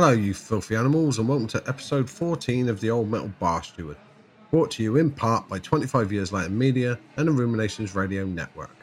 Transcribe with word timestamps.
Hello, 0.00 0.12
you 0.12 0.32
filthy 0.32 0.76
animals, 0.76 1.18
and 1.18 1.28
welcome 1.28 1.48
to 1.48 1.62
episode 1.66 2.08
14 2.08 2.68
of 2.68 2.80
the 2.80 2.88
Old 2.88 3.10
Metal 3.10 3.32
Bar 3.40 3.64
Steward, 3.64 3.96
brought 4.52 4.70
to 4.70 4.82
you 4.84 4.94
in 4.94 5.10
part 5.10 5.48
by 5.48 5.58
25 5.58 6.12
Years 6.12 6.32
Later 6.32 6.50
Media 6.50 6.96
and 7.16 7.26
the 7.26 7.32
Ruminations 7.32 7.96
Radio 7.96 8.24
Network. 8.24 8.76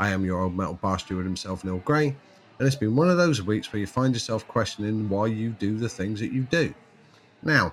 I 0.00 0.08
am 0.08 0.24
your 0.24 0.40
Old 0.40 0.56
Metal 0.56 0.74
Bar 0.74 0.98
Steward 0.98 1.24
himself, 1.24 1.62
Neil 1.62 1.78
Gray, 1.84 2.16
and 2.58 2.66
it's 2.66 2.74
been 2.74 2.96
one 2.96 3.08
of 3.08 3.16
those 3.16 3.44
weeks 3.44 3.72
where 3.72 3.78
you 3.78 3.86
find 3.86 4.12
yourself 4.12 4.48
questioning 4.48 5.08
why 5.08 5.28
you 5.28 5.50
do 5.50 5.78
the 5.78 5.88
things 5.88 6.18
that 6.18 6.32
you 6.32 6.42
do. 6.50 6.74
Now, 7.44 7.72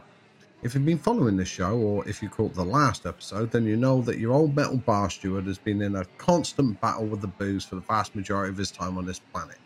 if 0.61 0.75
you've 0.75 0.85
been 0.85 0.99
following 0.99 1.35
this 1.35 1.47
show, 1.47 1.75
or 1.75 2.07
if 2.07 2.21
you 2.21 2.29
caught 2.29 2.53
the 2.53 2.63
last 2.63 3.07
episode, 3.07 3.49
then 3.49 3.65
you 3.65 3.75
know 3.75 4.03
that 4.03 4.19
your 4.19 4.33
old 4.33 4.55
metal 4.55 4.77
bar 4.77 5.09
steward 5.09 5.47
has 5.47 5.57
been 5.57 5.81
in 5.81 5.95
a 5.95 6.05
constant 6.19 6.79
battle 6.79 7.07
with 7.07 7.21
the 7.21 7.27
booze 7.27 7.65
for 7.65 7.73
the 7.73 7.81
vast 7.81 8.13
majority 8.13 8.51
of 8.51 8.57
his 8.57 8.69
time 8.69 8.99
on 8.99 9.05
this 9.07 9.17
planet. 9.17 9.57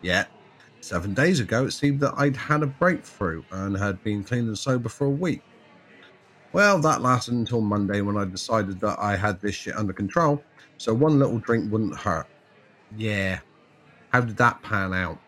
Yet, 0.00 0.28
Seven 0.82 1.14
days 1.14 1.38
ago, 1.38 1.64
it 1.66 1.70
seemed 1.70 2.00
that 2.00 2.12
I'd 2.16 2.36
had 2.36 2.64
a 2.64 2.66
breakthrough 2.66 3.44
and 3.52 3.76
had 3.76 4.02
been 4.02 4.24
clean 4.24 4.48
and 4.48 4.58
sober 4.58 4.88
for 4.88 5.04
a 5.04 5.10
week. 5.10 5.40
Well, 6.52 6.80
that 6.80 7.02
lasted 7.02 7.34
until 7.34 7.60
Monday 7.60 8.00
when 8.00 8.16
I 8.16 8.24
decided 8.24 8.80
that 8.80 8.98
I 8.98 9.14
had 9.14 9.40
this 9.40 9.54
shit 9.54 9.76
under 9.76 9.92
control, 9.92 10.42
so 10.78 10.92
one 10.92 11.20
little 11.20 11.38
drink 11.38 11.70
wouldn't 11.70 11.96
hurt. 11.96 12.26
Yeah, 12.96 13.38
how 14.08 14.22
did 14.22 14.36
that 14.38 14.60
pan 14.62 14.92
out? 14.92 15.20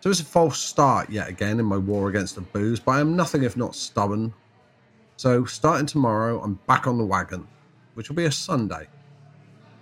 So 0.00 0.08
it's 0.08 0.20
a 0.20 0.24
false 0.24 0.58
start 0.58 1.10
yet 1.10 1.28
again 1.28 1.60
in 1.60 1.66
my 1.66 1.76
war 1.76 2.08
against 2.08 2.36
the 2.36 2.40
booze, 2.40 2.80
but 2.80 2.92
I 2.92 3.00
am 3.00 3.16
nothing 3.16 3.42
if 3.42 3.54
not 3.54 3.74
stubborn. 3.74 4.32
So 5.18 5.44
starting 5.44 5.86
tomorrow, 5.86 6.40
I'm 6.42 6.54
back 6.66 6.86
on 6.86 6.96
the 6.96 7.04
wagon, 7.04 7.46
which 7.92 8.08
will 8.08 8.16
be 8.16 8.24
a 8.24 8.32
Sunday. 8.32 8.88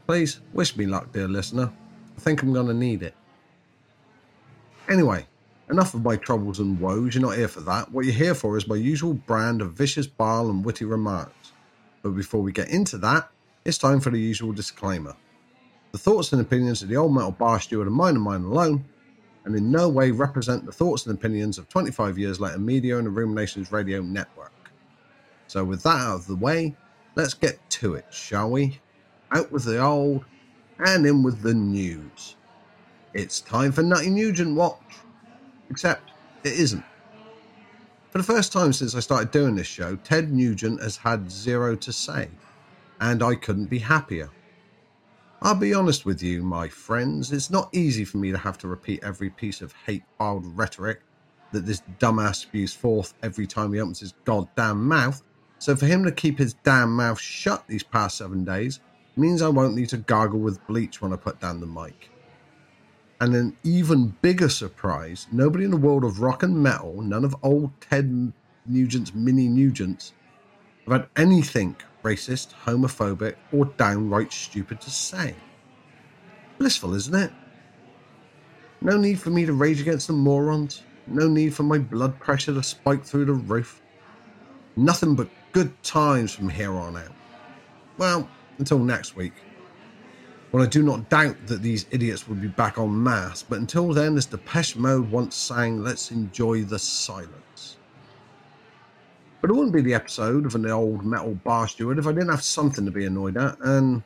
Please 0.08 0.40
wish 0.52 0.76
me 0.76 0.86
luck, 0.86 1.12
dear 1.12 1.28
listener. 1.28 1.72
I 2.16 2.20
think 2.20 2.42
I'm 2.42 2.52
going 2.52 2.66
to 2.66 2.74
need 2.74 3.04
it. 3.04 3.14
Anyway, 4.88 5.26
enough 5.70 5.94
of 5.94 6.02
my 6.02 6.16
troubles 6.16 6.60
and 6.60 6.78
woes. 6.78 7.14
You're 7.14 7.22
not 7.22 7.36
here 7.36 7.48
for 7.48 7.60
that. 7.60 7.90
What 7.90 8.04
you're 8.04 8.14
here 8.14 8.34
for 8.34 8.56
is 8.56 8.68
my 8.68 8.76
usual 8.76 9.14
brand 9.14 9.62
of 9.62 9.72
vicious 9.72 10.06
bile 10.06 10.50
and 10.50 10.64
witty 10.64 10.84
remarks. 10.84 11.52
But 12.02 12.10
before 12.10 12.42
we 12.42 12.52
get 12.52 12.68
into 12.68 12.98
that, 12.98 13.30
it's 13.64 13.78
time 13.78 14.00
for 14.00 14.10
the 14.10 14.20
usual 14.20 14.52
disclaimer. 14.52 15.16
The 15.92 15.98
thoughts 15.98 16.32
and 16.32 16.42
opinions 16.42 16.82
of 16.82 16.88
the 16.88 16.96
old 16.96 17.14
metal 17.14 17.30
bar 17.30 17.60
steward 17.60 17.86
are 17.86 17.90
mine 17.90 18.14
and 18.14 18.22
mine 18.22 18.42
alone, 18.42 18.84
and 19.44 19.56
in 19.56 19.70
no 19.70 19.88
way 19.88 20.10
represent 20.10 20.66
the 20.66 20.72
thoughts 20.72 21.06
and 21.06 21.16
opinions 21.16 21.56
of 21.56 21.68
25 21.68 22.18
years 22.18 22.40
later 22.40 22.58
media 22.58 22.98
and 22.98 23.06
the 23.06 23.10
Ruminations 23.10 23.72
Radio 23.72 24.02
Network. 24.02 24.52
So, 25.46 25.64
with 25.64 25.82
that 25.84 25.96
out 25.96 26.16
of 26.16 26.26
the 26.26 26.36
way, 26.36 26.76
let's 27.14 27.34
get 27.34 27.58
to 27.70 27.94
it, 27.94 28.06
shall 28.10 28.50
we? 28.50 28.80
Out 29.30 29.50
with 29.50 29.64
the 29.64 29.78
old 29.78 30.24
and 30.78 31.06
in 31.06 31.22
with 31.22 31.42
the 31.42 31.54
news. 31.54 32.36
It's 33.14 33.40
time 33.40 33.70
for 33.70 33.84
Nutty 33.84 34.10
Nugent 34.10 34.56
Watch. 34.56 34.96
Except 35.70 36.10
it 36.42 36.54
isn't. 36.54 36.82
For 38.10 38.18
the 38.18 38.24
first 38.24 38.52
time 38.52 38.72
since 38.72 38.96
I 38.96 39.00
started 39.00 39.30
doing 39.30 39.54
this 39.54 39.68
show, 39.68 39.94
Ted 39.94 40.32
Nugent 40.32 40.82
has 40.82 40.96
had 40.96 41.30
zero 41.30 41.76
to 41.76 41.92
say, 41.92 42.28
and 43.00 43.22
I 43.22 43.36
couldn't 43.36 43.66
be 43.66 43.78
happier. 43.78 44.30
I'll 45.42 45.54
be 45.54 45.74
honest 45.74 46.04
with 46.04 46.24
you, 46.24 46.42
my 46.42 46.68
friends, 46.68 47.30
it's 47.30 47.50
not 47.50 47.68
easy 47.72 48.04
for 48.04 48.16
me 48.16 48.32
to 48.32 48.38
have 48.38 48.58
to 48.58 48.68
repeat 48.68 49.04
every 49.04 49.30
piece 49.30 49.60
of 49.60 49.72
hate 49.86 50.02
filled 50.18 50.46
rhetoric 50.58 51.00
that 51.52 51.66
this 51.66 51.82
dumbass 52.00 52.36
spews 52.36 52.72
forth 52.72 53.14
every 53.22 53.46
time 53.46 53.72
he 53.72 53.78
opens 53.78 54.00
his 54.00 54.14
goddamn 54.24 54.88
mouth. 54.88 55.22
So 55.60 55.76
for 55.76 55.86
him 55.86 56.02
to 56.04 56.10
keep 56.10 56.36
his 56.36 56.54
damn 56.64 56.96
mouth 56.96 57.20
shut 57.20 57.64
these 57.68 57.84
past 57.84 58.18
seven 58.18 58.44
days 58.44 58.80
means 59.14 59.40
I 59.40 59.48
won't 59.50 59.76
need 59.76 59.90
to 59.90 59.98
gargle 59.98 60.40
with 60.40 60.66
bleach 60.66 61.00
when 61.00 61.12
I 61.12 61.16
put 61.16 61.38
down 61.38 61.60
the 61.60 61.66
mic. 61.66 62.10
And 63.24 63.34
an 63.34 63.56
even 63.62 64.08
bigger 64.20 64.50
surprise 64.50 65.28
nobody 65.32 65.64
in 65.64 65.70
the 65.70 65.78
world 65.78 66.04
of 66.04 66.20
rock 66.20 66.42
and 66.42 66.62
metal, 66.62 67.00
none 67.00 67.24
of 67.24 67.34
old 67.42 67.70
Ted 67.80 68.34
Nugent's 68.66 69.14
mini 69.14 69.48
Nugents, 69.48 70.12
have 70.84 70.92
had 70.92 71.08
anything 71.16 71.74
racist, 72.02 72.52
homophobic, 72.66 73.36
or 73.50 73.64
downright 73.64 74.30
stupid 74.30 74.78
to 74.82 74.90
say. 74.90 75.34
Blissful, 76.58 76.92
isn't 76.92 77.14
it? 77.14 77.32
No 78.82 78.98
need 78.98 79.18
for 79.18 79.30
me 79.30 79.46
to 79.46 79.54
rage 79.54 79.80
against 79.80 80.08
the 80.08 80.12
morons. 80.12 80.82
No 81.06 81.26
need 81.26 81.54
for 81.54 81.62
my 81.62 81.78
blood 81.78 82.20
pressure 82.20 82.52
to 82.52 82.62
spike 82.62 83.06
through 83.06 83.24
the 83.24 83.32
roof. 83.32 83.80
Nothing 84.76 85.14
but 85.14 85.30
good 85.52 85.82
times 85.82 86.34
from 86.34 86.50
here 86.50 86.74
on 86.74 86.98
out. 86.98 87.12
Well, 87.96 88.28
until 88.58 88.80
next 88.80 89.16
week. 89.16 89.32
Well, 90.54 90.62
I 90.62 90.66
do 90.66 90.84
not 90.84 91.10
doubt 91.10 91.48
that 91.48 91.62
these 91.62 91.86
idiots 91.90 92.28
will 92.28 92.36
be 92.36 92.46
back 92.46 92.78
en 92.78 93.02
masse, 93.02 93.42
but 93.42 93.58
until 93.58 93.92
then, 93.92 94.16
as 94.16 94.26
Depeche 94.26 94.76
Mode 94.76 95.10
once 95.10 95.34
sang, 95.34 95.82
let's 95.82 96.12
enjoy 96.12 96.62
the 96.62 96.78
silence. 96.78 97.76
But 99.40 99.50
it 99.50 99.54
wouldn't 99.54 99.74
be 99.74 99.80
the 99.80 99.94
episode 99.94 100.46
of 100.46 100.54
an 100.54 100.70
old 100.70 101.04
metal 101.04 101.34
bar 101.34 101.66
steward 101.66 101.98
if 101.98 102.06
I 102.06 102.12
didn't 102.12 102.28
have 102.28 102.44
something 102.44 102.84
to 102.84 102.92
be 102.92 103.04
annoyed 103.04 103.36
at, 103.36 103.58
and 103.62 104.04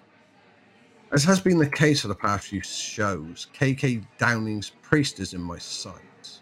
as 1.13 1.23
has 1.25 1.39
been 1.39 1.59
the 1.59 1.69
case 1.69 2.01
for 2.01 2.09
the 2.09 2.15
past 2.15 2.49
few 2.49 2.63
shows, 2.63 3.49
KK 3.53 4.07
Downing's 4.17 4.71
priest 4.71 5.21
is 5.21 5.35
in 5.35 5.43
my 5.43 5.59
sights. 5.59 6.41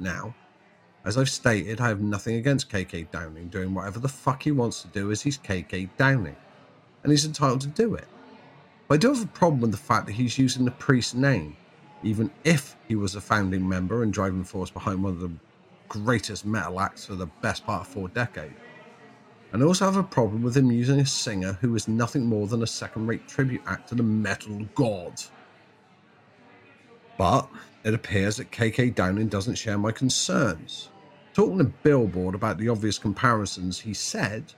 Now, 0.00 0.34
as 1.04 1.16
I've 1.16 1.30
stated, 1.30 1.80
I 1.80 1.86
have 1.86 2.00
nothing 2.00 2.34
against 2.34 2.72
KK 2.72 3.12
Downing 3.12 3.50
doing 3.50 3.72
whatever 3.72 4.00
the 4.00 4.08
fuck 4.08 4.42
he 4.42 4.50
wants 4.50 4.82
to 4.82 4.88
do 4.88 5.12
as 5.12 5.22
he's 5.22 5.38
KK 5.38 5.90
Downing, 5.96 6.34
and 7.04 7.12
he's 7.12 7.24
entitled 7.24 7.60
to 7.60 7.68
do 7.68 7.94
it. 7.94 8.08
But 8.88 8.94
I 8.94 8.96
do 8.96 9.12
have 9.12 9.22
a 9.22 9.26
problem 9.26 9.60
with 9.60 9.70
the 9.70 9.76
fact 9.76 10.06
that 10.06 10.12
he's 10.12 10.38
using 10.38 10.64
the 10.64 10.70
priest 10.70 11.14
name, 11.14 11.54
even 12.02 12.30
if 12.44 12.74
he 12.88 12.96
was 12.96 13.14
a 13.14 13.20
founding 13.20 13.68
member 13.68 14.02
and 14.02 14.10
driving 14.10 14.44
force 14.44 14.70
behind 14.70 15.02
one 15.02 15.12
of 15.12 15.20
the 15.20 15.30
greatest 15.90 16.46
metal 16.46 16.80
acts 16.80 17.04
for 17.04 17.14
the 17.14 17.26
best 17.42 17.66
part 17.66 17.82
of 17.82 17.88
four 17.88 18.08
decades. 18.08 18.54
And 19.52 19.62
I 19.62 19.66
also 19.66 19.84
have 19.84 19.96
a 19.96 20.02
problem 20.02 20.42
with 20.42 20.56
him 20.56 20.72
using 20.72 21.00
a 21.00 21.06
singer 21.06 21.58
who 21.60 21.74
is 21.74 21.86
nothing 21.86 22.24
more 22.24 22.46
than 22.46 22.62
a 22.62 22.66
second 22.66 23.06
rate 23.06 23.28
tribute 23.28 23.62
act 23.66 23.90
to 23.90 23.94
the 23.94 24.02
metal 24.02 24.66
god. 24.74 25.20
But 27.18 27.48
it 27.84 27.92
appears 27.92 28.36
that 28.36 28.52
KK 28.52 28.94
Downing 28.94 29.28
doesn't 29.28 29.56
share 29.56 29.76
my 29.76 29.92
concerns. 29.92 30.88
Talking 31.34 31.58
to 31.58 31.64
Billboard 31.64 32.34
about 32.34 32.56
the 32.56 32.68
obvious 32.70 32.98
comparisons, 32.98 33.80
he 33.80 33.92
said, 33.92 34.54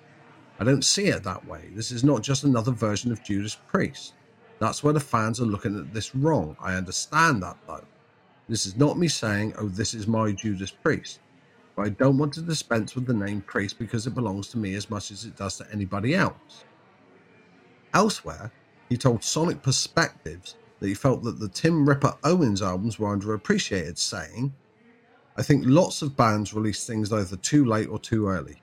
I 0.61 0.65
don't 0.65 0.85
see 0.85 1.07
it 1.07 1.25
that 1.25 1.47
way. 1.47 1.71
This 1.75 1.91
is 1.91 2.05
not 2.05 2.23
just 2.23 2.45
another 2.45 2.73
version 2.73 3.11
of 3.11 3.25
Judas 3.25 3.57
Priest. 3.67 4.15
That's 4.60 4.84
where 4.84 4.93
the 4.93 5.00
fans 5.00 5.41
are 5.41 5.47
looking 5.47 5.76
at 5.76 5.93
this 5.93 6.15
wrong. 6.15 6.56
I 6.60 6.75
understand 6.75 7.43
that 7.43 7.56
though. 7.66 7.84
This 8.48 8.66
is 8.66 8.76
not 8.76 8.98
me 8.98 9.09
saying, 9.09 9.54
oh, 9.59 9.69
this 9.69 9.94
is 9.94 10.06
my 10.06 10.32
Judas 10.32 10.71
Priest. 10.71 11.21
But 11.75 11.87
I 11.87 11.88
don't 11.91 12.19
want 12.19 12.34
to 12.34 12.43
dispense 12.43 12.94
with 12.94 13.06
the 13.06 13.15
name 13.15 13.41
Priest 13.41 13.78
because 13.78 14.06
it 14.06 14.15
belongs 14.15 14.48
to 14.48 14.59
me 14.59 14.75
as 14.75 14.91
much 14.91 15.10
as 15.10 15.25
it 15.25 15.37
does 15.37 15.56
to 15.59 15.66
anybody 15.72 16.15
else. 16.15 16.65
Elsewhere, 17.94 18.53
he 18.88 18.97
told 18.97 19.25
Sonic 19.25 19.62
Perspectives 19.62 20.56
that 20.78 20.88
he 20.88 20.94
felt 20.94 21.22
that 21.22 21.38
the 21.38 21.48
Tim 21.48 21.88
Ripper 21.88 22.15
Owens 22.25 22.60
albums 22.60 22.98
were 22.98 23.16
underappreciated, 23.16 23.97
saying, 23.97 24.53
I 25.37 25.42
think 25.42 25.65
lots 25.66 26.03
of 26.03 26.16
bands 26.16 26.53
release 26.53 26.87
things 26.87 27.12
either 27.12 27.37
too 27.37 27.65
late 27.65 27.88
or 27.88 27.98
too 27.98 28.28
early. 28.28 28.60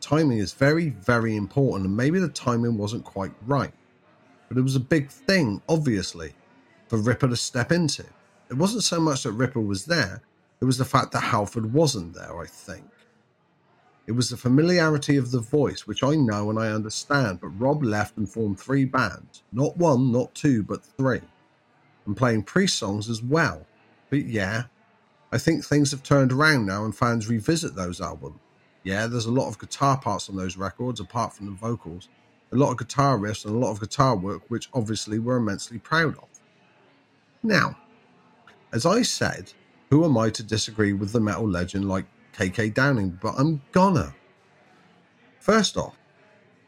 Timing 0.00 0.38
is 0.38 0.52
very, 0.52 0.90
very 0.90 1.36
important, 1.36 1.86
and 1.86 1.96
maybe 1.96 2.18
the 2.18 2.28
timing 2.28 2.76
wasn't 2.76 3.04
quite 3.04 3.32
right 3.46 3.72
but 4.48 4.56
it 4.56 4.62
was 4.62 4.76
a 4.76 4.80
big 4.80 5.10
thing, 5.10 5.62
obviously, 5.68 6.32
for 6.88 6.98
Ripper 6.98 7.28
to 7.28 7.36
step 7.36 7.70
into. 7.72 8.04
It 8.50 8.54
wasn't 8.54 8.84
so 8.84 9.00
much 9.00 9.24
that 9.24 9.32
Ripper 9.32 9.60
was 9.60 9.84
there, 9.84 10.22
it 10.60 10.64
was 10.64 10.78
the 10.78 10.84
fact 10.84 11.12
that 11.12 11.20
Halford 11.20 11.72
wasn't 11.72 12.14
there, 12.14 12.40
I 12.40 12.46
think. 12.46 12.84
It 14.06 14.12
was 14.12 14.30
the 14.30 14.36
familiarity 14.38 15.16
of 15.18 15.30
the 15.30 15.40
voice, 15.40 15.86
which 15.86 16.02
I 16.02 16.14
know 16.14 16.48
and 16.48 16.58
I 16.58 16.68
understand, 16.68 17.40
but 17.40 17.48
Rob 17.60 17.84
left 17.84 18.16
and 18.16 18.28
formed 18.28 18.58
three 18.58 18.86
bands. 18.86 19.42
Not 19.52 19.76
one, 19.76 20.10
not 20.10 20.34
two, 20.34 20.62
but 20.62 20.82
three. 20.82 21.20
And 22.06 22.16
playing 22.16 22.44
Priest 22.44 22.78
songs 22.78 23.10
as 23.10 23.22
well. 23.22 23.66
But 24.08 24.24
yeah, 24.24 24.64
I 25.30 25.36
think 25.36 25.62
things 25.62 25.90
have 25.90 26.02
turned 26.02 26.32
around 26.32 26.64
now 26.64 26.86
and 26.86 26.96
fans 26.96 27.28
revisit 27.28 27.74
those 27.74 28.00
albums. 28.00 28.40
Yeah, 28.82 29.06
there's 29.06 29.26
a 29.26 29.30
lot 29.30 29.48
of 29.48 29.58
guitar 29.58 29.98
parts 29.98 30.30
on 30.30 30.36
those 30.36 30.56
records 30.56 31.00
apart 31.00 31.34
from 31.34 31.46
the 31.46 31.52
vocals, 31.52 32.08
a 32.52 32.56
lot 32.56 32.72
of 32.72 32.78
guitar 32.78 33.18
riffs 33.18 33.44
and 33.44 33.54
a 33.54 33.58
lot 33.58 33.70
of 33.70 33.80
guitar 33.80 34.16
work, 34.16 34.42
which 34.48 34.68
obviously 34.72 35.18
we're 35.18 35.36
immensely 35.36 35.78
proud 35.78 36.16
of. 36.16 36.28
Now, 37.42 37.76
as 38.72 38.86
I 38.86 39.02
said, 39.02 39.52
who 39.90 40.04
am 40.04 40.16
I 40.18 40.30
to 40.30 40.42
disagree 40.42 40.92
with 40.92 41.12
the 41.12 41.20
metal 41.20 41.48
legend 41.48 41.88
like 41.88 42.06
KK 42.36 42.74
Downing? 42.74 43.18
But 43.20 43.34
I'm 43.38 43.62
gonna. 43.72 44.14
First 45.40 45.76
off, 45.76 45.96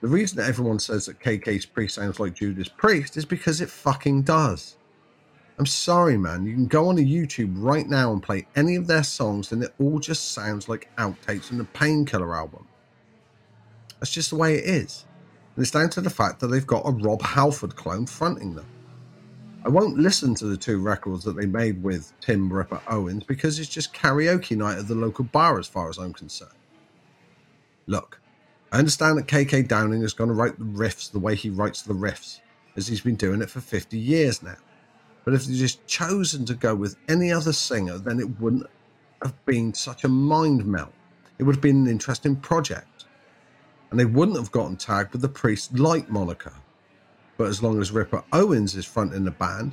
the 0.01 0.09
reason 0.09 0.39
that 0.39 0.49
everyone 0.49 0.79
says 0.79 1.07
that 1.07 1.21
KK's 1.21 1.67
Priest 1.67 1.97
sounds 1.97 2.19
like 2.19 2.35
Judas 2.35 2.69
Priest 2.69 3.17
is 3.17 3.27
because 3.27 3.61
it 3.61 3.69
fucking 3.69 4.23
does. 4.23 4.77
I'm 5.59 5.67
sorry, 5.67 6.17
man. 6.17 6.47
You 6.47 6.55
can 6.55 6.67
go 6.67 6.89
on 6.89 6.97
to 6.97 7.05
YouTube 7.05 7.53
right 7.57 7.87
now 7.87 8.13
and 8.13 8.23
play 8.23 8.47
any 8.57 8.77
of 8.77 8.87
their 8.87 9.03
songs, 9.03 9.53
and 9.53 9.63
it 9.63 9.75
all 9.79 9.99
just 9.99 10.33
sounds 10.33 10.71
like 10.71 10.89
outtakes 10.97 11.45
from 11.45 11.59
the 11.59 11.65
Painkiller 11.65 12.35
album. 12.35 12.67
That's 13.99 14.11
just 14.11 14.31
the 14.31 14.37
way 14.37 14.55
it 14.55 14.65
is. 14.65 15.05
And 15.57 15.63
it's 15.63 15.71
down 15.71 15.91
to 15.91 16.01
the 16.01 16.11
fact 16.11 16.41
that 16.41 16.49
they've 16.49 16.67
got 16.67 16.87
a 16.87 16.91
Rob 16.91 17.23
Halford 17.23 17.77
clone 17.77 18.07
fronting 18.07 18.55
them. 18.55 18.67
I 19.65 19.69
won't 19.69 19.99
listen 19.99 20.35
to 20.37 20.47
the 20.47 20.57
two 20.57 20.81
records 20.81 21.25
that 21.25 21.37
they 21.37 21.45
made 21.45 21.83
with 21.83 22.13
Tim 22.21 22.51
Ripper 22.51 22.81
Owens 22.89 23.25
because 23.25 23.59
it's 23.59 23.69
just 23.69 23.93
karaoke 23.93 24.57
night 24.57 24.79
at 24.79 24.89
the 24.89 24.95
local 24.95 25.25
bar 25.25 25.59
as 25.59 25.69
far 25.69 25.91
as 25.91 25.99
I'm 25.99 26.15
concerned. 26.15 26.53
Look, 27.87 28.21
I 28.73 28.79
understand 28.79 29.19
that 29.19 29.27
KK 29.27 29.69
Downing 29.69 30.03
is 30.03 30.15
going 30.15 30.29
to 30.29 30.35
write 30.35 30.59
the 30.59 30.65
riffs 30.65 31.11
the 31.11 31.19
way 31.19 31.35
he 31.35 31.51
writes 31.51 31.83
the 31.83 31.93
riffs, 31.93 32.41
as 32.77 32.87
he's 32.87 33.03
been 33.03 33.17
doing 33.17 33.43
it 33.43 33.51
for 33.51 33.61
50 33.61 33.99
years 33.99 34.43
now. 34.43 34.57
But 35.25 35.35
if 35.35 35.45
they 35.45 35.55
just 35.55 35.87
chosen 35.87 36.47
to 36.47 36.55
go 36.55 36.75
with 36.75 36.97
any 37.09 37.31
other 37.33 37.53
singer, 37.53 37.99
then 37.99 38.19
it 38.19 38.41
wouldn't 38.41 38.67
have 39.23 39.45
been 39.45 39.75
such 39.75 40.05
a 40.05 40.09
mind 40.09 40.65
melt. 40.65 40.93
It 41.39 41.43
would 41.43 41.57
have 41.57 41.63
been 41.63 41.85
an 41.85 41.89
interesting 41.89 42.37
project. 42.37 42.87
And 43.91 43.99
they 43.99 44.05
wouldn't 44.05 44.37
have 44.37 44.53
gotten 44.53 44.77
tagged 44.77 45.13
with 45.13 45.23
the 45.23 45.29
Priest 45.29 45.79
Light 45.79 46.09
moniker 46.11 46.53
but 47.41 47.49
as 47.49 47.63
long 47.63 47.81
as 47.81 47.91
Ripper 47.91 48.23
Owens 48.35 48.77
is 48.77 48.85
fronting 48.85 49.25
the 49.25 49.31
band, 49.31 49.73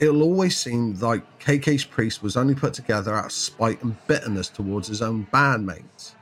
it'll 0.00 0.24
always 0.24 0.56
seem 0.56 0.98
like 0.98 1.22
KK's 1.38 1.84
Priest 1.84 2.24
was 2.24 2.36
only 2.36 2.56
put 2.56 2.74
together 2.74 3.14
out 3.14 3.26
of 3.26 3.30
spite 3.30 3.80
and 3.84 3.94
bitterness 4.08 4.48
towards 4.48 4.88
his 4.88 5.00
own 5.00 5.28
bandmates. 5.32 6.16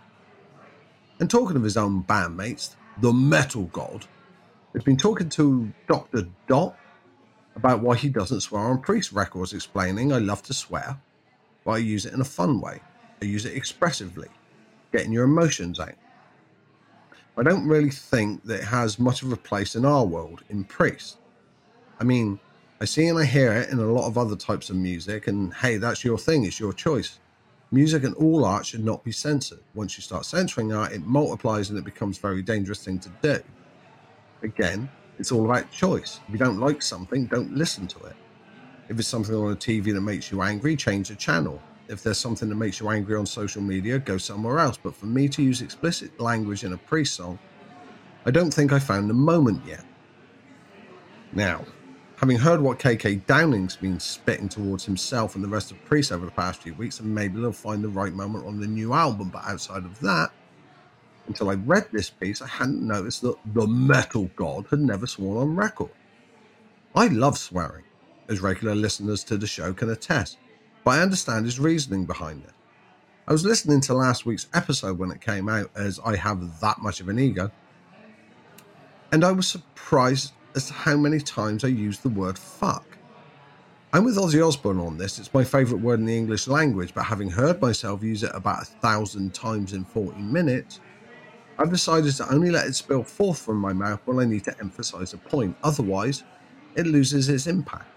And 1.19 1.31
talking 1.31 1.57
of 1.57 1.63
his 1.63 1.79
own 1.79 2.03
bandmates, 2.03 2.75
the 3.01 3.11
Metal 3.11 3.63
God, 3.73 4.05
has 4.75 4.85
been 4.85 4.99
talking 4.99 5.31
to 5.31 5.73
Dr. 5.89 6.27
Dot 6.47 6.77
about 7.55 7.81
why 7.81 7.97
he 7.97 8.11
doesn't 8.11 8.43
swear 8.43 8.61
on 8.61 8.83
Priest 8.83 9.13
records, 9.13 9.55
explaining, 9.55 10.13
I 10.13 10.19
love 10.19 10.43
to 10.43 10.53
swear, 10.53 10.99
but 11.65 11.71
I 11.71 11.79
use 11.79 12.05
it 12.05 12.13
in 12.13 12.21
a 12.21 12.25
fun 12.25 12.61
way. 12.61 12.83
I 13.23 13.25
use 13.25 13.47
it 13.47 13.57
expressively, 13.57 14.29
getting 14.93 15.11
your 15.11 15.25
emotions 15.25 15.81
out. 15.81 15.95
I 17.39 17.43
don't 17.43 17.69
really 17.69 17.91
think 17.91 18.45
that 18.45 18.61
it 18.61 18.65
has 18.65 18.99
much 18.99 19.23
of 19.23 19.31
a 19.31 19.37
place 19.37 19.77
in 19.77 19.85
our 19.85 20.07
world 20.07 20.43
in 20.49 20.65
Priest. 20.65 21.19
I 22.01 22.05
mean, 22.05 22.41
I 22.81 22.87
see 22.87 23.07
and 23.09 23.19
I 23.19 23.27
hear 23.27 23.53
it 23.53 23.69
in 23.69 23.79
a 23.79 23.85
lot 23.85 24.07
of 24.07 24.17
other 24.17 24.37
types 24.37 24.71
of 24.71 24.77
music, 24.77 25.27
and 25.27 25.53
hey, 25.53 25.77
that's 25.77 26.03
your 26.03 26.17
thing, 26.17 26.45
it's 26.45 26.59
your 26.59 26.73
choice. 26.73 27.19
Music 27.71 28.05
and 28.05 28.15
all 28.15 28.47
art 28.47 28.65
should 28.65 28.85
not 28.85 29.05
be 29.05 29.13
censored. 29.13 29.61
Once 29.75 29.99
you 29.99 30.03
start 30.03 30.25
censoring 30.25 30.73
art, 30.73 30.93
it 30.93 31.05
multiplies 31.05 31.69
and 31.69 31.79
it 31.79 31.85
becomes 31.85 32.17
a 32.17 32.21
very 32.23 32.41
dangerous 32.41 32.83
thing 32.83 32.99
to 33.01 33.11
do. 33.21 33.39
Again, 34.43 34.89
it's 35.19 35.31
all 35.31 35.45
about 35.45 35.71
choice. 35.71 36.21
If 36.27 36.33
you 36.33 36.39
don't 36.39 36.59
like 36.59 36.81
something, 36.81 37.27
don't 37.27 37.55
listen 37.55 37.87
to 37.89 37.99
it. 38.05 38.17
If 38.89 38.99
it's 38.99 39.09
something 39.09 39.35
on 39.35 39.53
a 39.53 39.57
TV 39.57 39.93
that 39.93 40.01
makes 40.01 40.31
you 40.33 40.41
angry, 40.41 40.75
change 40.75 41.09
the 41.09 41.17
channel 41.17 41.61
if 41.89 42.03
there's 42.03 42.19
something 42.19 42.49
that 42.49 42.55
makes 42.57 42.81
you 42.81 42.89
angry 42.89 43.17
on 43.17 43.27
social 43.27 43.63
media, 43.63 43.99
go 43.99 44.19
somewhere 44.19 44.59
else. 44.59 44.77
But 44.77 44.95
for 44.95 45.07
me 45.07 45.29
to 45.29 45.43
use 45.43 45.63
explicit 45.63 46.19
language 46.21 46.65
in 46.65 46.73
a 46.73 46.77
Priest 46.77 47.15
song, 47.15 47.39
I 48.25 48.31
don't 48.31 48.53
think 48.53 48.73
I 48.73 48.79
found 48.79 49.09
the 49.09 49.15
moment 49.15 49.63
yet. 49.67 49.85
Now, 51.33 51.65
having 52.17 52.39
heard 52.39 52.61
what 52.61 52.79
KK 52.79 53.27
Downing's 53.27 53.77
been 53.77 54.01
spitting 54.01 54.49
towards 54.49 54.85
himself 54.85 55.35
and 55.35 55.45
the 55.45 55.49
rest 55.49 55.71
of 55.71 55.85
Priest 55.85 56.13
over 56.13 56.25
the 56.25 56.33
past 56.33 56.63
few 56.63 56.75
weeks, 56.75 57.01
and 57.01 57.15
maybe 57.15 57.41
they'll 57.41 57.53
find 57.53 57.85
the 57.85 57.89
right 57.89 58.13
moment 58.13 58.47
on 58.47 58.59
the 58.59 58.67
new 58.67 58.93
album. 58.93 59.29
But 59.29 59.45
outside 59.45 59.85
of 59.85 59.99
that, 60.01 60.31
until 61.29 61.51
I 61.51 61.55
read 61.55 61.89
this 61.93 62.11
piece, 62.11 62.41
I 62.43 62.47
hadn't 62.47 62.87
noticed 62.87 63.23
that 63.23 63.37
the 63.55 63.67
metal 63.67 64.31
god 64.37 64.67
had 64.71 64.81
never 64.81 65.07
sworn 65.07 65.39
on 65.39 65.57
record. 65.57 65.91
I 66.95 67.09
love 67.09 67.37
swearing, 67.37 67.85
as 68.29 68.41
regular 68.41 68.75
listeners 68.75 69.23
to 69.25 69.37
the 69.37 69.47
show 69.47 69.73
can 69.73 69.91
attest 69.91 70.39
but 70.87 70.93
I 70.93 71.03
understand 71.03 71.47
his 71.47 71.59
reasoning 71.59 72.05
behind 72.05 72.45
it. 72.45 72.53
I 73.27 73.33
was 73.33 73.45
listening 73.45 73.81
to 73.83 73.95
last 73.95 74.25
week's 74.25 74.47
episode 74.55 75.01
when 75.01 75.11
it 75.11 75.21
came 75.21 75.49
out, 75.49 75.69
as 75.75 75.99
I 76.05 76.15
have 76.15 76.61
that 76.61 76.79
much 76.79 77.01
of 77.01 77.09
an 77.09 77.19
ego, 77.19 77.51
and 79.11 79.25
I 79.25 79.33
was 79.33 79.49
surprised 79.49 80.33
as 80.55 80.69
to 80.69 80.75
how 80.75 80.97
many 80.97 81.19
times 81.19 81.65
I 81.65 81.69
used 81.69 82.05
the 82.05 82.09
word 82.09 82.39
fuck. 82.39 82.87
I'm 83.93 84.05
with 84.05 84.17
Ozzy 84.17 84.47
Osbourne 84.47 84.79
on 84.79 84.97
this, 84.97 85.19
it's 85.19 85.35
my 85.35 85.43
favourite 85.43 85.83
word 85.83 85.99
in 85.99 86.07
the 86.07 86.17
English 86.17 86.47
language, 86.47 86.95
but 86.95 87.03
having 87.03 87.31
heard 87.31 87.61
myself 87.61 88.05
use 88.05 88.23
it 88.23 88.31
about 88.33 88.63
a 88.63 88.67
thousand 88.67 89.35
times 89.35 89.73
in 89.73 89.85
40 89.85 90.21
minutes, 90.21 90.79
I've 91.59 91.71
decided 91.71 92.15
to 92.15 92.33
only 92.33 92.53
let 92.53 92.69
it 92.69 92.77
spill 92.77 93.03
forth 93.03 93.41
from 93.41 93.57
my 93.57 93.73
mouth 93.73 94.03
when 94.05 94.21
I 94.21 94.25
need 94.25 94.45
to 94.45 94.57
emphasise 94.61 95.15
a 95.15 95.19
point, 95.19 95.57
otherwise, 95.65 96.23
it 96.77 96.87
loses 96.87 97.29
its 97.29 97.49
impact. 97.49 97.89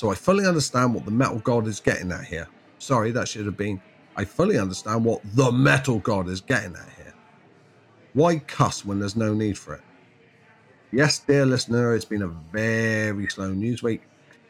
So 0.00 0.10
I 0.10 0.14
fully 0.14 0.46
understand 0.46 0.94
what 0.94 1.04
the 1.04 1.10
metal 1.10 1.40
god 1.40 1.66
is 1.66 1.78
getting 1.78 2.10
at 2.10 2.24
here. 2.24 2.48
Sorry, 2.78 3.10
that 3.10 3.28
should 3.28 3.44
have 3.44 3.58
been. 3.58 3.82
I 4.16 4.24
fully 4.24 4.58
understand 4.58 5.04
what 5.04 5.20
the 5.34 5.52
metal 5.52 5.98
god 5.98 6.26
is 6.26 6.40
getting 6.40 6.74
at 6.74 6.88
here. 6.96 7.12
Why 8.14 8.38
cuss 8.38 8.82
when 8.82 8.98
there's 8.98 9.14
no 9.14 9.34
need 9.34 9.58
for 9.58 9.74
it? 9.74 9.82
Yes, 10.90 11.18
dear 11.18 11.44
listener, 11.44 11.94
it's 11.94 12.06
been 12.06 12.22
a 12.22 12.28
very 12.28 13.28
slow 13.28 13.52
news 13.52 13.82
week, 13.82 14.00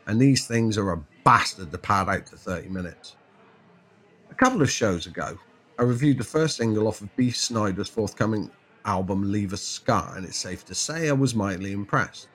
and 0.06 0.20
these 0.20 0.46
things 0.46 0.78
are 0.78 0.92
a 0.92 1.04
bastard 1.24 1.72
to 1.72 1.78
pad 1.78 2.08
out 2.08 2.26
to 2.26 2.36
30 2.36 2.68
minutes. 2.68 3.16
A 4.30 4.34
couple 4.36 4.62
of 4.62 4.70
shows 4.70 5.08
ago, 5.08 5.36
I 5.80 5.82
reviewed 5.82 6.18
the 6.18 6.22
first 6.22 6.58
single 6.58 6.86
off 6.86 7.00
of 7.00 7.08
Dee 7.16 7.32
Snider's 7.32 7.88
forthcoming 7.88 8.52
album 8.84 9.32
Leave 9.32 9.52
a 9.52 9.56
Scar, 9.56 10.16
and 10.16 10.24
it's 10.24 10.38
safe 10.38 10.64
to 10.66 10.76
say 10.76 11.08
I 11.08 11.12
was 11.12 11.34
mightily 11.34 11.72
impressed. 11.72 12.28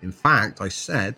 In 0.00 0.10
fact, 0.10 0.62
I 0.62 0.68
said, 0.68 1.16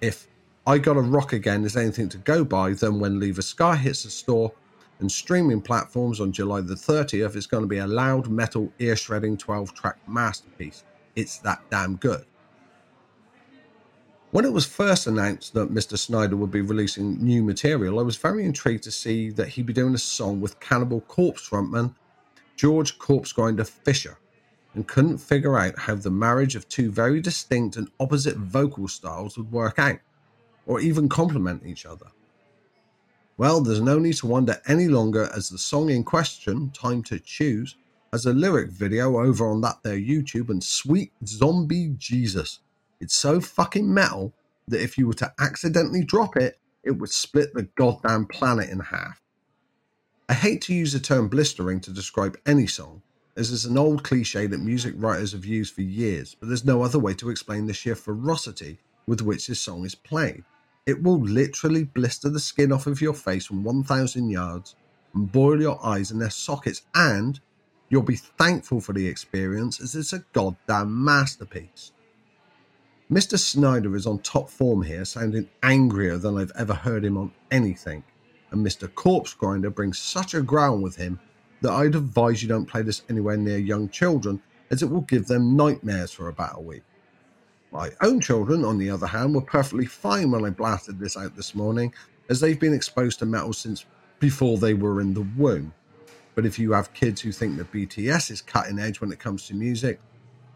if 0.00 0.29
I 0.70 0.78
Gotta 0.78 1.00
Rock 1.00 1.32
Again 1.32 1.64
is 1.64 1.76
anything 1.76 2.08
to 2.10 2.18
go 2.18 2.44
by, 2.44 2.74
then 2.74 3.00
when 3.00 3.18
Leave 3.18 3.40
a 3.40 3.74
hits 3.74 4.04
the 4.04 4.10
store 4.10 4.52
and 5.00 5.10
streaming 5.10 5.60
platforms 5.60 6.20
on 6.20 6.30
July 6.30 6.60
the 6.60 6.76
30th, 6.76 7.34
it's 7.34 7.48
going 7.48 7.64
to 7.64 7.68
be 7.68 7.78
a 7.78 7.88
loud 7.88 8.28
metal, 8.28 8.72
ear 8.78 8.94
shredding 8.94 9.36
12 9.36 9.74
track 9.74 9.98
masterpiece. 10.06 10.84
It's 11.16 11.38
that 11.38 11.60
damn 11.70 11.96
good. 11.96 12.24
When 14.30 14.44
it 14.44 14.52
was 14.52 14.64
first 14.64 15.08
announced 15.08 15.54
that 15.54 15.74
Mr. 15.74 15.98
Snider 15.98 16.36
would 16.36 16.52
be 16.52 16.60
releasing 16.60 17.20
new 17.20 17.42
material, 17.42 17.98
I 17.98 18.02
was 18.02 18.16
very 18.16 18.44
intrigued 18.44 18.84
to 18.84 18.92
see 18.92 19.30
that 19.30 19.48
he'd 19.48 19.66
be 19.66 19.72
doing 19.72 19.96
a 19.96 19.98
song 19.98 20.40
with 20.40 20.60
Cannibal 20.60 21.00
Corpse 21.00 21.50
frontman 21.50 21.96
George 22.54 22.96
Corpse 22.96 23.32
Grinder 23.32 23.64
Fisher, 23.64 24.18
and 24.74 24.86
couldn't 24.86 25.18
figure 25.18 25.58
out 25.58 25.76
how 25.80 25.96
the 25.96 26.12
marriage 26.12 26.54
of 26.54 26.68
two 26.68 26.92
very 26.92 27.20
distinct 27.20 27.74
and 27.74 27.90
opposite 27.98 28.36
vocal 28.36 28.86
styles 28.86 29.36
would 29.36 29.50
work 29.50 29.76
out 29.76 29.98
or 30.70 30.80
even 30.80 31.08
complement 31.08 31.66
each 31.66 31.84
other. 31.84 32.06
Well, 33.36 33.60
there's 33.60 33.80
no 33.80 33.98
need 33.98 34.14
to 34.18 34.28
wonder 34.28 34.62
any 34.68 34.86
longer 34.86 35.28
as 35.34 35.48
the 35.48 35.58
song 35.58 35.90
in 35.90 36.04
question, 36.04 36.70
Time 36.70 37.02
to 37.04 37.18
Choose, 37.18 37.74
has 38.12 38.24
a 38.24 38.32
lyric 38.32 38.70
video 38.70 39.18
over 39.18 39.50
on 39.50 39.62
that 39.62 39.82
there 39.82 39.96
YouTube 39.96 40.48
and 40.48 40.62
sweet 40.62 41.10
zombie 41.26 41.96
Jesus. 41.98 42.60
It's 43.00 43.16
so 43.16 43.40
fucking 43.40 43.92
metal 43.92 44.32
that 44.68 44.80
if 44.80 44.96
you 44.96 45.08
were 45.08 45.14
to 45.14 45.32
accidentally 45.40 46.04
drop 46.04 46.36
it, 46.36 46.60
it 46.84 46.92
would 46.92 47.10
split 47.10 47.52
the 47.52 47.64
goddamn 47.74 48.26
planet 48.26 48.70
in 48.70 48.78
half. 48.78 49.20
I 50.28 50.34
hate 50.34 50.62
to 50.62 50.74
use 50.74 50.92
the 50.92 51.00
term 51.00 51.26
blistering 51.26 51.80
to 51.80 51.90
describe 51.90 52.38
any 52.46 52.68
song, 52.68 53.02
as 53.36 53.52
it's 53.52 53.64
an 53.64 53.76
old 53.76 54.04
cliche 54.04 54.46
that 54.46 54.60
music 54.60 54.94
writers 54.96 55.32
have 55.32 55.44
used 55.44 55.74
for 55.74 55.82
years, 55.82 56.36
but 56.38 56.46
there's 56.46 56.64
no 56.64 56.84
other 56.84 57.00
way 57.00 57.14
to 57.14 57.28
explain 57.28 57.66
the 57.66 57.72
sheer 57.72 57.96
ferocity 57.96 58.78
with 59.08 59.20
which 59.20 59.48
this 59.48 59.60
song 59.60 59.84
is 59.84 59.96
played. 59.96 60.44
It 60.86 61.02
will 61.02 61.20
literally 61.20 61.84
blister 61.84 62.30
the 62.30 62.40
skin 62.40 62.72
off 62.72 62.86
of 62.86 63.00
your 63.00 63.14
face 63.14 63.46
from 63.46 63.62
1,000 63.62 64.30
yards 64.30 64.74
and 65.14 65.30
boil 65.30 65.60
your 65.60 65.84
eyes 65.84 66.10
in 66.10 66.18
their 66.18 66.30
sockets, 66.30 66.82
and 66.94 67.38
you'll 67.88 68.02
be 68.02 68.16
thankful 68.16 68.80
for 68.80 68.92
the 68.92 69.06
experience 69.06 69.80
as 69.80 69.94
it's 69.94 70.12
a 70.12 70.24
goddamn 70.32 71.04
masterpiece. 71.04 71.92
Mr. 73.10 73.38
Snider 73.38 73.96
is 73.96 74.06
on 74.06 74.20
top 74.20 74.48
form 74.48 74.82
here, 74.82 75.04
sounding 75.04 75.48
angrier 75.62 76.16
than 76.16 76.38
I've 76.38 76.52
ever 76.56 76.74
heard 76.74 77.04
him 77.04 77.16
on 77.16 77.32
anything, 77.50 78.04
and 78.52 78.64
Mr. 78.64 78.92
Corpse 78.94 79.34
Grinder 79.34 79.70
brings 79.70 79.98
such 79.98 80.34
a 80.34 80.42
growl 80.42 80.78
with 80.78 80.96
him 80.96 81.18
that 81.60 81.72
I'd 81.72 81.96
advise 81.96 82.42
you 82.42 82.48
don't 82.48 82.66
play 82.66 82.82
this 82.82 83.02
anywhere 83.10 83.36
near 83.36 83.58
young 83.58 83.88
children, 83.88 84.40
as 84.70 84.82
it 84.82 84.90
will 84.90 85.02
give 85.02 85.26
them 85.26 85.56
nightmares 85.56 86.12
for 86.12 86.28
about 86.28 86.58
a 86.58 86.60
week. 86.60 86.82
My 87.72 87.90
own 88.00 88.20
children, 88.20 88.64
on 88.64 88.78
the 88.78 88.90
other 88.90 89.06
hand, 89.06 89.34
were 89.34 89.40
perfectly 89.40 89.86
fine 89.86 90.32
when 90.32 90.44
I 90.44 90.50
blasted 90.50 90.98
this 90.98 91.16
out 91.16 91.36
this 91.36 91.54
morning, 91.54 91.94
as 92.28 92.40
they've 92.40 92.58
been 92.58 92.74
exposed 92.74 93.20
to 93.20 93.26
metal 93.26 93.52
since 93.52 93.84
before 94.18 94.58
they 94.58 94.74
were 94.74 95.00
in 95.00 95.14
the 95.14 95.26
womb. 95.36 95.72
But 96.34 96.46
if 96.46 96.58
you 96.58 96.72
have 96.72 96.92
kids 96.94 97.20
who 97.20 97.30
think 97.30 97.56
that 97.58 97.72
BTS 97.72 98.30
is 98.32 98.42
cutting 98.42 98.78
edge 98.78 99.00
when 99.00 99.12
it 99.12 99.20
comes 99.20 99.46
to 99.46 99.54
music, 99.54 100.00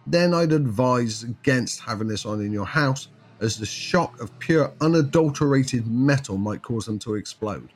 then 0.07 0.35
I'd 0.35 0.53
advise 0.53 1.23
against 1.23 1.81
having 1.81 2.09
this 2.09 2.27
on 2.27 2.41
in 2.41 2.53
your 2.53 2.67
house, 2.67 3.09
as 3.41 3.59
the 3.59 3.67
shock 3.67 4.21
of 4.21 4.37
pure, 4.39 4.73
unadulterated 4.81 5.87
metal 5.87 6.37
might 6.37 6.63
cause 6.63 6.87
them 6.87 6.99
to 7.01 7.15
explode. 7.15 7.69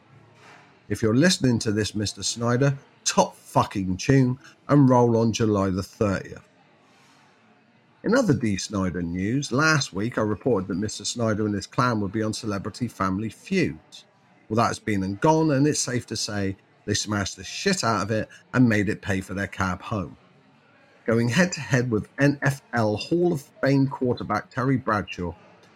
If 0.88 1.00
you're 1.00 1.14
listening 1.14 1.59
to 1.61 1.73
this, 1.73 1.92
Mr. 1.92 2.25
Snider, 2.25 2.76
top 3.04 3.37
fucking 3.37 3.99
tune 3.99 4.38
and 4.68 4.88
roll 4.88 5.16
on 5.16 5.33
July 5.33 5.71
the 5.71 5.83
30th. 5.83 6.42
In 8.05 8.14
other 8.14 8.33
Dee 8.33 8.57
Snider 8.57 9.02
news, 9.02 9.50
last 9.50 9.93
week 9.93 10.19
I 10.19 10.23
reported 10.23 10.69
that 10.69 10.78
Mr. 10.78 11.05
Snider 11.05 11.47
and 11.47 11.55
his 11.55 11.67
clan 11.67 12.00
would 12.00 12.12
be 12.12 12.23
on 12.23 12.33
Celebrity 12.33 12.87
Family 12.87 13.28
Feuds. 13.28 14.05
Well, 14.49 14.57
that's 14.57 14.78
been 14.78 15.02
and 15.02 15.21
gone, 15.21 15.50
and 15.50 15.67
it's 15.67 15.81
safe 15.81 16.07
to 16.07 16.17
say 16.17 16.57
they 16.85 16.95
smashed 16.95 17.37
the 17.37 17.43
shit 17.43 17.83
out 17.83 18.02
of 18.02 18.12
it 18.12 18.28
and 18.55 18.69
made 18.69 18.88
it 18.88 19.02
pay 19.02 19.21
for 19.21 19.35
their 19.35 19.49
cab 19.49 19.83
home. 19.83 20.17
Going 21.07 21.28
head 21.28 21.50
to 21.52 21.61
head 21.61 21.90
with 21.90 22.14
NFL 22.19 23.00
Hall 23.00 23.33
of 23.33 23.43
Fame 23.61 23.88
quarterback 23.88 24.49
Terry 24.49 24.76
Bradshaw, 24.76 25.35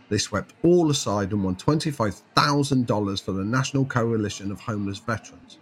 they 0.08 0.18
swept 0.18 0.54
all 0.62 0.90
aside 0.90 1.32
and 1.32 1.42
won 1.42 1.56
$25,000 1.56 3.22
for 3.22 3.32
the 3.32 3.44
National 3.44 3.84
Coalition 3.84 4.52
of 4.52 4.60
Homeless 4.60 4.98
Veterans. 4.98 5.58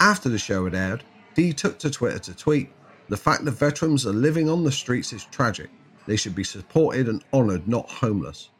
After 0.00 0.30
the 0.30 0.38
show 0.38 0.64
had 0.64 0.74
aired, 0.74 1.04
Dee 1.34 1.52
took 1.52 1.78
to 1.80 1.90
Twitter 1.90 2.18
to 2.20 2.34
tweet, 2.34 2.70
The 3.10 3.16
fact 3.16 3.44
that 3.44 3.50
veterans 3.52 4.06
are 4.06 4.12
living 4.12 4.48
on 4.48 4.64
the 4.64 4.72
streets 4.72 5.12
is 5.12 5.24
tragic. 5.26 5.68
They 6.06 6.16
should 6.16 6.34
be 6.34 6.44
supported 6.44 7.08
and 7.08 7.24
honoured, 7.32 7.68
not 7.68 7.88
homeless. 7.88 8.50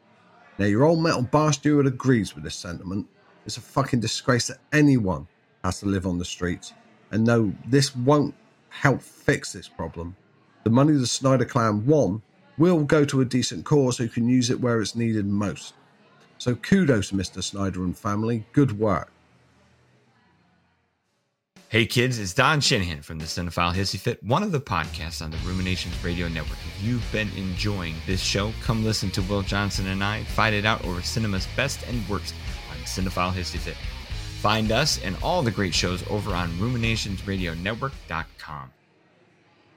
Now, 0.57 0.65
your 0.65 0.83
old 0.83 1.01
metal 1.01 1.23
bar 1.23 1.51
steward 1.53 1.87
agrees 1.87 2.35
with 2.35 2.43
this 2.43 2.55
sentiment. 2.55 3.07
It's 3.45 3.57
a 3.57 3.61
fucking 3.61 3.99
disgrace 3.99 4.47
that 4.47 4.59
anyone 4.71 5.27
has 5.63 5.79
to 5.79 5.87
live 5.87 6.05
on 6.05 6.17
the 6.17 6.25
streets. 6.25 6.73
And 7.11 7.23
no, 7.23 7.53
this 7.67 7.95
won't 7.95 8.35
help 8.69 9.01
fix 9.01 9.53
this 9.53 9.67
problem. 9.67 10.15
The 10.63 10.69
money 10.69 10.93
the 10.93 11.07
Snider 11.07 11.45
clan 11.45 11.85
won 11.85 12.21
will 12.57 12.83
go 12.83 13.05
to 13.05 13.21
a 13.21 13.25
decent 13.25 13.65
cause 13.65 13.97
who 13.97 14.07
can 14.07 14.27
use 14.27 14.49
it 14.49 14.59
where 14.59 14.81
it's 14.81 14.95
needed 14.95 15.25
most. 15.25 15.73
So 16.37 16.55
kudos, 16.55 17.11
Mr. 17.11 17.41
Snider 17.41 17.83
and 17.83 17.97
family. 17.97 18.45
Good 18.51 18.77
work. 18.77 19.12
Hey 21.73 21.85
kids, 21.87 22.19
it's 22.19 22.35
Don 22.35 22.61
Shanahan 22.61 23.01
from 23.01 23.17
the 23.17 23.25
Cinephile 23.25 23.73
Hissy 23.73 23.99
Fit, 23.99 24.23
one 24.23 24.43
of 24.43 24.51
the 24.51 24.61
podcasts 24.61 25.23
on 25.23 25.31
the 25.31 25.37
Ruminations 25.37 26.03
Radio 26.03 26.27
Network. 26.27 26.59
If 26.67 26.83
you've 26.83 27.11
been 27.11 27.31
enjoying 27.35 27.95
this 28.05 28.21
show, 28.21 28.53
come 28.61 28.85
listen 28.85 29.09
to 29.09 29.23
Will 29.23 29.41
Johnson 29.41 29.87
and 29.87 30.03
I 30.03 30.23
fight 30.23 30.53
it 30.53 30.67
out 30.67 30.85
over 30.85 31.01
cinema's 31.01 31.47
best 31.55 31.81
and 31.87 32.07
worst 32.07 32.35
on 32.69 32.77
Cinephile 32.85 33.33
Hissy 33.33 33.57
Fit. 33.57 33.75
Find 34.39 34.71
us 34.71 35.01
and 35.03 35.17
all 35.23 35.41
the 35.41 35.49
great 35.49 35.73
shows 35.73 36.03
over 36.11 36.35
on 36.35 36.51
ruminationsradionetwork.com. 36.59 38.71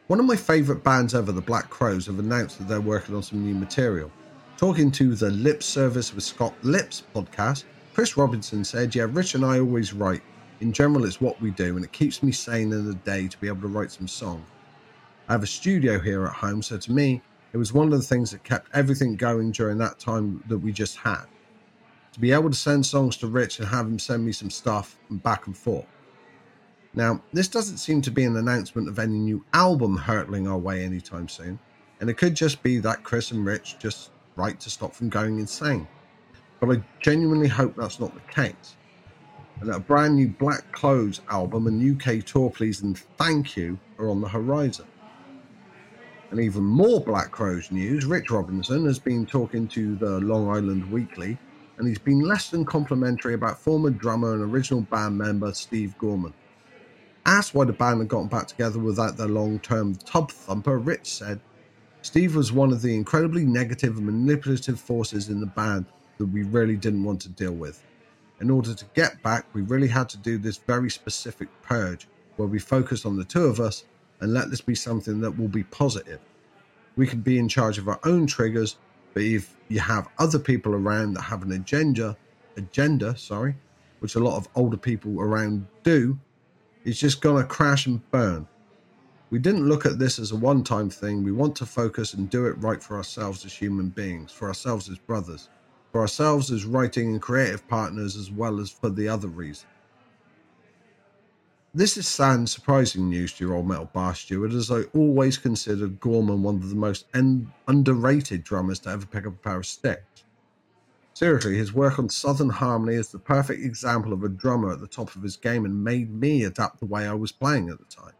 One 0.09 0.21
of 0.21 0.26
my 0.26 0.37
favourite 0.37 0.85
bands 0.85 1.15
ever, 1.15 1.33
the 1.33 1.41
Black 1.41 1.71
Crowes, 1.71 2.05
have 2.09 2.19
announced 2.19 2.59
that 2.59 2.69
they're 2.69 2.83
working 2.83 3.15
on 3.15 3.23
some 3.23 3.43
new 3.43 3.55
material. 3.55 4.12
Talking 4.59 4.91
to 4.91 5.15
the 5.15 5.31
Lipps 5.31 5.65
Service 5.65 6.15
with 6.15 6.25
Scott 6.25 6.53
Lipps 6.62 7.05
podcast, 7.15 7.65
Chris 7.95 8.19
Robinson 8.19 8.65
said, 8.65 8.95
Yeah, 8.95 9.07
Rich 9.09 9.35
and 9.35 9.47
I 9.47 9.61
always 9.61 9.95
write 9.95 10.21
in 10.61 10.73
general, 10.73 11.05
it's 11.05 11.21
what 11.21 11.41
we 11.41 11.51
do, 11.51 11.77
and 11.77 11.85
it 11.85 11.93
keeps 11.93 12.23
me 12.23 12.33
sane 12.33 12.73
in 12.73 12.87
the 12.87 12.95
day 12.95 13.29
to 13.29 13.39
be 13.39 13.49
able 13.49 13.61
to 13.63 13.69
write 13.69 13.93
some 13.93 14.09
song. 14.09 14.45
I 15.29 15.33
have 15.33 15.43
a 15.43 15.47
studio 15.47 15.99
here 15.99 16.25
at 16.27 16.33
home, 16.33 16.63
so 16.63 16.79
to 16.79 16.93
me, 16.93 17.21
it 17.53 17.57
was 17.57 17.73
one 17.73 17.93
of 17.93 17.99
the 17.99 18.07
things 18.07 18.31
that 18.31 18.45
kept 18.45 18.71
everything 18.75 19.17
going 19.17 19.51
during 19.53 19.79
that 19.79 19.99
time 19.99 20.43
that 20.49 20.59
we 20.59 20.73
just 20.73 20.97
had. 20.97 21.25
To 22.13 22.21
be 22.21 22.33
able 22.33 22.51
to 22.51 22.57
send 22.57 22.87
songs 22.87 23.17
to 23.19 23.27
Rich 23.27 23.59
and 23.59 23.69
have 23.69 23.87
him 23.87 23.99
send 23.99 24.25
me 24.25 24.33
some 24.33 24.51
stuff 24.51 24.99
and 25.11 25.23
back 25.23 25.47
and 25.47 25.57
forth. 25.57 25.87
Now, 26.95 27.21
this 27.33 27.49
doesn't 27.49 27.77
seem 27.77 28.01
to 28.03 28.11
be 28.11 28.25
an 28.25 28.37
announcement 28.37 28.89
of 28.89 28.99
any 28.99 29.19
new 29.19 29.45
album 29.53 29.97
hurtling 29.97 30.49
our 30.49 30.59
way 30.59 30.83
anytime 30.83 31.29
soon, 31.29 31.59
and 32.01 32.09
it 32.09 32.15
could 32.15 32.35
just 32.35 32.63
be 32.63 32.79
that 32.79 33.05
Chris 33.05 33.33
and 33.33 33.45
Rich 33.45 33.79
just 33.79 34.11
write 34.37 34.61
to 34.61 34.71
stop 34.71 34.95
from 34.95 35.11
going 35.11 35.39
insane. 35.39 35.87
But 36.61 36.71
I 36.71 36.83
genuinely 37.01 37.49
hope 37.49 37.77
that's 37.77 38.01
not 38.01 38.15
the 38.15 38.33
case 38.33 38.77
and 39.61 39.71
a 39.71 39.79
brand 39.79 40.17
new 40.17 40.29
Black 40.29 40.71
Crowes 40.73 41.23
album 41.31 41.67
and 41.67 42.03
UK 42.03 42.25
tour 42.25 42.51
please 42.51 42.83
and 42.83 42.99
thank 43.17 43.57
you 43.57 43.79
are 43.99 44.11
on 44.11 44.21
the 44.21 44.29
horizon. 44.29 44.87
And 46.31 46.41
even 46.41 46.65
more 46.65 47.01
Black 47.01 47.31
Crowes 47.31 47.71
news, 47.71 48.05
Rich 48.05 48.31
Robinson 48.31 48.85
has 48.85 48.99
been 48.99 49.25
talking 49.25 49.67
to 49.69 49.97
the 49.97 50.21
Long 50.21 50.49
Island 50.49 50.91
Weekly 50.91 51.39
and 51.79 51.89
he's 51.89 51.99
been 51.99 52.21
less 52.21 52.51
than 52.51 52.65
complimentary 52.65 53.35
about 53.35 53.59
former 53.59 53.91
drummer 53.91 54.35
and 54.35 54.43
original 54.43 54.83
band 54.83 55.17
member 55.17 55.53
Steve 55.55 55.97
Gorman. 55.99 56.35
Asked 57.25 57.55
why 57.55 57.65
the 57.65 57.73
band 57.73 58.01
had 58.01 58.09
gotten 58.09 58.29
back 58.29 58.47
together 58.49 58.79
without 58.79 59.17
their 59.17 59.29
long 59.29 59.59
term 59.61 59.95
tub 59.95 60.31
thumper, 60.31 60.79
Rich 60.79 61.07
said, 61.07 61.41
Steve 62.03 62.37
was 62.37 62.53
one 62.53 62.73
of 62.73 62.83
the 62.83 62.95
incredibly 62.95 63.45
negative 63.45 63.97
and 63.97 64.07
manipulative 64.07 64.79
forces 64.79 65.29
in 65.29 65.41
the 65.41 65.47
band 65.47 65.87
that 66.19 66.27
we 66.27 66.45
really 66.45 66.77
didn't 66.77 67.03
want 67.03 67.21
to 67.23 67.29
deal 67.31 67.53
with 67.53 67.83
in 68.40 68.50
order 68.50 68.75
to 68.75 68.85
get 68.95 69.23
back, 69.23 69.47
we 69.55 69.62
really 69.62 69.88
had 69.88 70.09
to 70.11 70.19
do 70.19 70.38
this 70.38 70.59
very 70.59 70.90
specific 70.90 71.49
purge 71.62 72.07
where 72.37 72.49
we 72.49 72.59
focus 72.59 73.07
on 73.07 73.16
the 73.16 73.25
two 73.25 73.45
of 73.45 73.61
us 73.61 73.85
and 74.21 74.33
let 74.33 74.50
this 74.50 74.61
be 74.61 74.75
something 74.75 75.21
that 75.21 75.38
will 75.38 75.49
be 75.49 75.64
positive. 75.64 76.21
We 76.97 77.07
can 77.07 77.21
be 77.21 77.38
in 77.38 77.49
charge 77.49 77.78
of 77.78 77.88
our 77.88 78.00
own 78.05 78.26
triggers, 78.26 78.76
but 79.14 79.23
if 79.23 79.57
you 79.69 79.81
have 79.81 80.09
other 80.19 80.38
people 80.38 80.75
around 80.75 81.14
that 81.14 81.23
have 81.23 81.43
an 81.43 81.52
agenda, 81.52 82.16
agenda, 82.57 83.16
sorry, 83.16 83.57
which 84.00 84.14
a 84.14 84.21
lot 84.21 84.37
of 84.37 84.49
older 84.55 84.76
people 84.76 85.21
around 85.21 85.66
do, 85.83 86.19
it's 86.85 86.99
just 86.99 87.21
gonna 87.21 87.45
crash 87.45 87.87
and 87.87 88.09
burn. 88.11 88.47
We 89.31 89.38
didn't 89.38 89.69
look 89.69 89.87
at 89.87 89.99
this 89.99 90.19
as 90.19 90.33
a 90.33 90.37
one 90.37 90.62
time 90.62 90.88
thing. 90.88 91.25
We 91.25 91.33
want 91.33 91.57
to 91.57 91.66
focus 91.66 92.14
and 92.14 92.31
do 92.31 92.47
it 92.47 92.52
right 92.59 92.83
for 92.83 92.97
ourselves 92.97 93.45
as 93.45 93.52
human 93.52 93.88
beings, 93.88 94.31
for 94.31 94.47
ourselves 94.49 94.88
as 94.88 94.99
brothers 94.99 95.49
for 95.93 96.00
ourselves 96.00 96.50
as 96.50 96.64
writing 96.64 97.11
and 97.11 97.23
creative 97.23 97.66
partners 97.69 98.16
as 98.16 98.31
well 98.31 98.61
as 98.61 98.71
for 98.71 98.90
the 98.90 99.09
other 99.09 99.28
reason. 99.28 99.69
This 101.75 101.99
is 101.99 102.09
sad 102.09 102.49
surprising 102.49 103.11
news 103.11 103.35
to 103.35 103.45
your 103.45 103.55
old 103.55 103.69
metal 103.69 103.90
bar 103.93 104.14
steward, 104.14 104.55
as 104.55 104.71
I 104.71 104.85
always 104.95 105.37
considered 105.37 106.00
Gorman 106.00 106.43
one 106.43 106.55
of 106.55 106.71
the 106.71 106.75
most 106.75 107.05
underrated 107.66 108.45
drummers 108.45 108.78
to 108.81 108.88
ever 108.88 109.05
pick 109.05 109.26
up 109.26 109.35
a 109.35 109.37
pair 109.37 109.59
of 109.59 109.66
sticks. 109.66 110.25
Seriously, 111.12 111.57
his 111.57 111.75
work 111.75 111.99
on 111.99 112.09
Southern 112.09 112.50
Harmony 112.50 112.95
is 112.95 113.11
the 113.11 113.19
perfect 113.19 113.62
example 113.62 114.12
of 114.12 114.23
a 114.23 114.28
drummer 114.28 114.73
at 114.73 114.81
the 114.81 114.87
top 114.87 115.14
of 115.16 115.23
his 115.23 115.37
game 115.37 115.64
and 115.64 115.85
made 115.85 116.11
me 116.11 116.45
adapt 116.45 116.78
the 116.78 116.87
way 116.87 117.07
I 117.07 117.14
was 117.14 117.33
playing 117.33 117.69
at 117.69 117.78
the 117.78 117.85
time. 117.85 118.12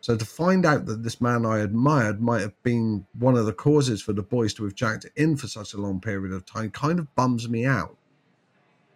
So 0.00 0.16
to 0.16 0.24
find 0.24 0.64
out 0.64 0.86
that 0.86 1.02
this 1.02 1.20
man 1.20 1.44
I 1.44 1.58
admired 1.58 2.22
might 2.22 2.40
have 2.40 2.62
been 2.62 3.06
one 3.18 3.36
of 3.36 3.44
the 3.44 3.52
causes 3.52 4.00
for 4.00 4.14
the 4.14 4.22
boys 4.22 4.54
to 4.54 4.64
have 4.64 4.74
jacked 4.74 5.04
it 5.04 5.12
in 5.16 5.36
for 5.36 5.46
such 5.46 5.74
a 5.74 5.80
long 5.80 6.00
period 6.00 6.32
of 6.32 6.46
time 6.46 6.70
kind 6.70 6.98
of 6.98 7.14
bums 7.14 7.48
me 7.48 7.66
out. 7.66 7.96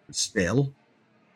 But 0.07 0.17
still, 0.17 0.73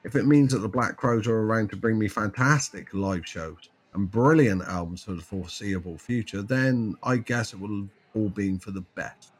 if 0.05 0.17
it 0.17 0.27
means 0.27 0.53
that 0.53 0.61
the 0.61 0.69
Black 0.69 0.97
Crowes 0.97 1.27
are 1.27 1.39
around 1.39 1.69
to 1.71 1.77
bring 1.77 1.99
me 1.99 2.09
fantastic 2.09 2.95
live 2.95 3.27
shows 3.27 3.69
and 3.93 4.11
brilliant 4.11 4.63
albums 4.63 5.05
for 5.05 5.13
the 5.13 5.23
foreseeable 5.23 5.99
future, 5.99 6.41
then 6.41 6.95
I 7.03 7.19
guess 7.19 7.53
it 7.53 7.61
will 7.61 7.83
have 7.83 7.89
all 8.15 8.29
been 8.31 8.59
for 8.59 8.71
the 8.71 8.85
best. 8.95 9.33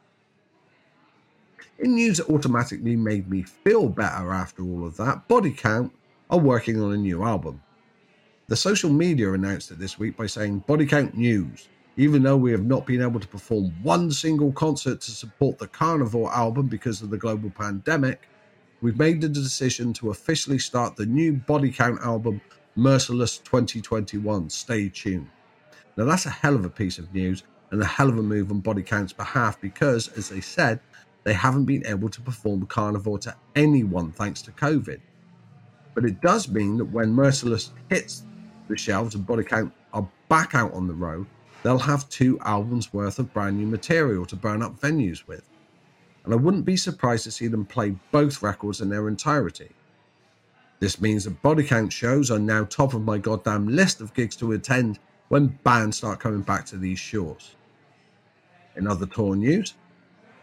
In 1.79 1.95
news 1.95 2.17
that 2.17 2.29
automatically 2.29 2.95
made 2.95 3.29
me 3.29 3.41
feel 3.41 3.89
better 3.89 4.31
after 4.31 4.63
all 4.63 4.85
of 4.85 4.97
that, 4.97 5.27
Body 5.27 5.51
Count 5.51 5.91
are 6.29 6.37
working 6.37 6.79
on 6.81 6.91
a 6.91 6.97
new 6.97 7.23
album. 7.23 7.61
The 8.49 8.55
social 8.55 8.89
media 8.89 9.31
announced 9.33 9.69
it 9.69 9.77
this 9.77 9.99
week 9.99 10.17
by 10.17 10.25
saying 10.25 10.63
Body 10.65 10.87
Count 10.87 11.15
News. 11.15 11.69
Even 11.97 12.23
though 12.23 12.35
we 12.35 12.49
have 12.49 12.65
not 12.65 12.87
been 12.87 12.99
able 12.99 13.19
to 13.19 13.27
perform 13.27 13.71
one 13.83 14.09
single 14.09 14.51
concert 14.51 15.01
to 15.01 15.11
support 15.11 15.59
the 15.59 15.67
Carnivore 15.67 16.33
album 16.33 16.65
because 16.65 17.03
of 17.03 17.11
the 17.11 17.17
global 17.17 17.51
pandemic, 17.51 18.27
we've 18.81 18.97
made 18.97 19.21
the 19.21 19.29
decision 19.29 19.93
to 19.93 20.09
officially 20.09 20.57
start 20.57 20.95
the 20.95 21.05
new 21.05 21.33
Body 21.33 21.71
Count 21.71 22.01
album, 22.01 22.41
Merciless 22.75 23.37
2021. 23.37 24.49
Stay 24.49 24.89
tuned. 24.89 25.29
Now, 25.95 26.05
that's 26.05 26.25
a 26.25 26.31
hell 26.31 26.55
of 26.55 26.65
a 26.65 26.71
piece 26.71 26.97
of 26.97 27.13
news 27.13 27.43
and 27.69 27.79
a 27.79 27.85
hell 27.85 28.09
of 28.09 28.17
a 28.17 28.23
move 28.23 28.49
on 28.49 28.61
Body 28.61 28.81
Count's 28.81 29.13
behalf 29.13 29.61
because, 29.61 30.07
as 30.17 30.27
they 30.27 30.41
said, 30.41 30.79
they 31.23 31.33
haven't 31.33 31.65
been 31.65 31.85
able 31.85 32.09
to 32.09 32.21
perform 32.21 32.65
Carnivore 32.65 33.19
to 33.19 33.35
anyone 33.55 34.11
thanks 34.11 34.41
to 34.41 34.51
COVID. 34.53 35.01
But 35.93 36.05
it 36.05 36.19
does 36.19 36.49
mean 36.49 36.77
that 36.77 36.85
when 36.85 37.13
Merciless 37.13 37.73
hits 37.89 38.23
the 38.69 38.77
shelves 38.77 39.15
and 39.15 39.27
body 39.27 39.43
count 39.43 39.73
are 39.93 40.07
back 40.29 40.55
out 40.55 40.73
on 40.73 40.87
the 40.87 40.93
road, 40.93 41.25
they'll 41.63 41.77
have 41.79 42.07
two 42.07 42.39
albums 42.39 42.93
worth 42.93 43.19
of 43.19 43.33
brand 43.33 43.57
new 43.57 43.67
material 43.67 44.25
to 44.27 44.35
burn 44.35 44.61
up 44.61 44.79
venues 44.79 45.27
with. 45.27 45.43
And 46.23 46.33
I 46.33 46.37
wouldn't 46.37 46.65
be 46.65 46.77
surprised 46.77 47.25
to 47.25 47.31
see 47.31 47.47
them 47.47 47.65
play 47.65 47.95
both 48.11 48.41
records 48.41 48.79
in 48.79 48.89
their 48.89 49.07
entirety. 49.07 49.69
This 50.79 51.01
means 51.01 51.25
that 51.25 51.41
body 51.41 51.63
count 51.63 51.91
shows 51.91 52.31
are 52.31 52.39
now 52.39 52.63
top 52.63 52.93
of 52.93 53.03
my 53.03 53.17
goddamn 53.17 53.67
list 53.67 53.99
of 53.99 54.13
gigs 54.13 54.35
to 54.37 54.53
attend 54.53 54.99
when 55.27 55.59
bands 55.63 55.97
start 55.97 56.19
coming 56.19 56.41
back 56.41 56.65
to 56.67 56.77
these 56.77 56.99
shores. 56.99 57.55
In 58.75 58.87
other 58.87 59.05
tour 59.05 59.35
news, 59.35 59.73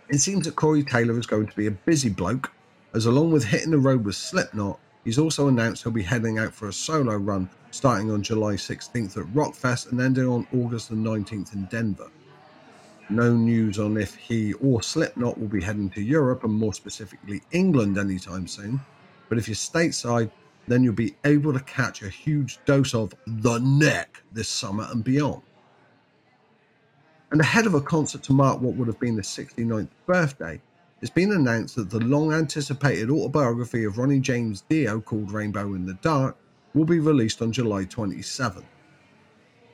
it 0.08 0.18
seems 0.18 0.44
that 0.44 0.56
Corey 0.56 0.82
Taylor 0.82 1.18
is 1.18 1.26
going 1.26 1.46
to 1.46 1.56
be 1.56 1.66
a 1.66 1.70
busy 1.70 2.10
bloke, 2.10 2.52
as 2.92 3.06
along 3.06 3.32
with 3.32 3.44
hitting 3.44 3.70
the 3.70 3.78
road 3.78 4.04
with 4.04 4.14
Slipknot, 4.14 4.78
he's 5.06 5.18
also 5.18 5.46
announced 5.46 5.84
he'll 5.84 5.92
be 5.92 6.02
heading 6.02 6.38
out 6.38 6.52
for 6.52 6.68
a 6.68 6.72
solo 6.72 7.14
run 7.14 7.48
starting 7.70 8.10
on 8.10 8.22
July 8.22 8.54
16th 8.54 9.16
at 9.16 9.24
Rockfest 9.32 9.92
and 9.92 10.00
ending 10.00 10.26
on 10.26 10.46
August 10.52 10.90
the 10.90 10.96
19th 10.96 11.54
in 11.54 11.64
Denver. 11.66 12.10
No 13.08 13.32
news 13.32 13.78
on 13.78 13.96
if 13.96 14.16
he 14.16 14.52
or 14.54 14.82
Slipknot 14.82 15.38
will 15.38 15.46
be 15.46 15.62
heading 15.62 15.88
to 15.90 16.02
Europe 16.02 16.42
and 16.42 16.52
more 16.52 16.74
specifically 16.74 17.40
England 17.52 17.98
anytime 17.98 18.48
soon, 18.48 18.80
but 19.28 19.38
if 19.38 19.46
you're 19.46 19.54
stateside, 19.54 20.28
then 20.66 20.82
you'll 20.82 20.92
be 20.92 21.14
able 21.24 21.52
to 21.52 21.60
catch 21.60 22.02
a 22.02 22.08
huge 22.08 22.58
dose 22.64 22.92
of 22.92 23.14
the 23.28 23.58
neck 23.58 24.20
this 24.32 24.48
summer 24.48 24.88
and 24.90 25.04
beyond. 25.04 25.42
And 27.30 27.40
ahead 27.40 27.66
of 27.66 27.74
a 27.74 27.80
concert 27.80 28.24
to 28.24 28.32
mark 28.32 28.60
what 28.60 28.74
would 28.74 28.88
have 28.88 28.98
been 28.98 29.14
the 29.14 29.22
69th 29.22 29.88
birthday, 30.06 30.60
it's 31.02 31.10
been 31.10 31.32
announced 31.32 31.76
that 31.76 31.90
the 31.90 32.00
long 32.00 32.32
anticipated 32.32 33.10
autobiography 33.10 33.84
of 33.84 33.98
Ronnie 33.98 34.18
James 34.18 34.62
Dio 34.62 34.98
called 35.00 35.30
Rainbow 35.30 35.74
in 35.74 35.84
the 35.84 35.94
Dark 35.94 36.36
will 36.72 36.86
be 36.86 37.00
released 37.00 37.42
on 37.42 37.52
July 37.52 37.84
27th. 37.84 38.64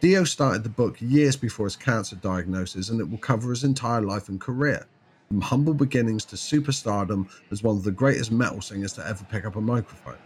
Dio 0.00 0.24
started 0.24 0.64
the 0.64 0.68
book 0.68 0.96
years 1.00 1.36
before 1.36 1.66
his 1.66 1.76
cancer 1.76 2.16
diagnosis 2.16 2.88
and 2.88 3.00
it 3.00 3.08
will 3.08 3.18
cover 3.18 3.50
his 3.50 3.62
entire 3.62 4.02
life 4.02 4.28
and 4.28 4.40
career, 4.40 4.84
from 5.28 5.40
humble 5.40 5.74
beginnings 5.74 6.24
to 6.24 6.34
superstardom 6.34 7.28
as 7.52 7.62
one 7.62 7.76
of 7.76 7.84
the 7.84 7.92
greatest 7.92 8.32
metal 8.32 8.60
singers 8.60 8.92
to 8.94 9.06
ever 9.06 9.22
pick 9.30 9.44
up 9.44 9.54
a 9.54 9.60
microphone. 9.60 10.18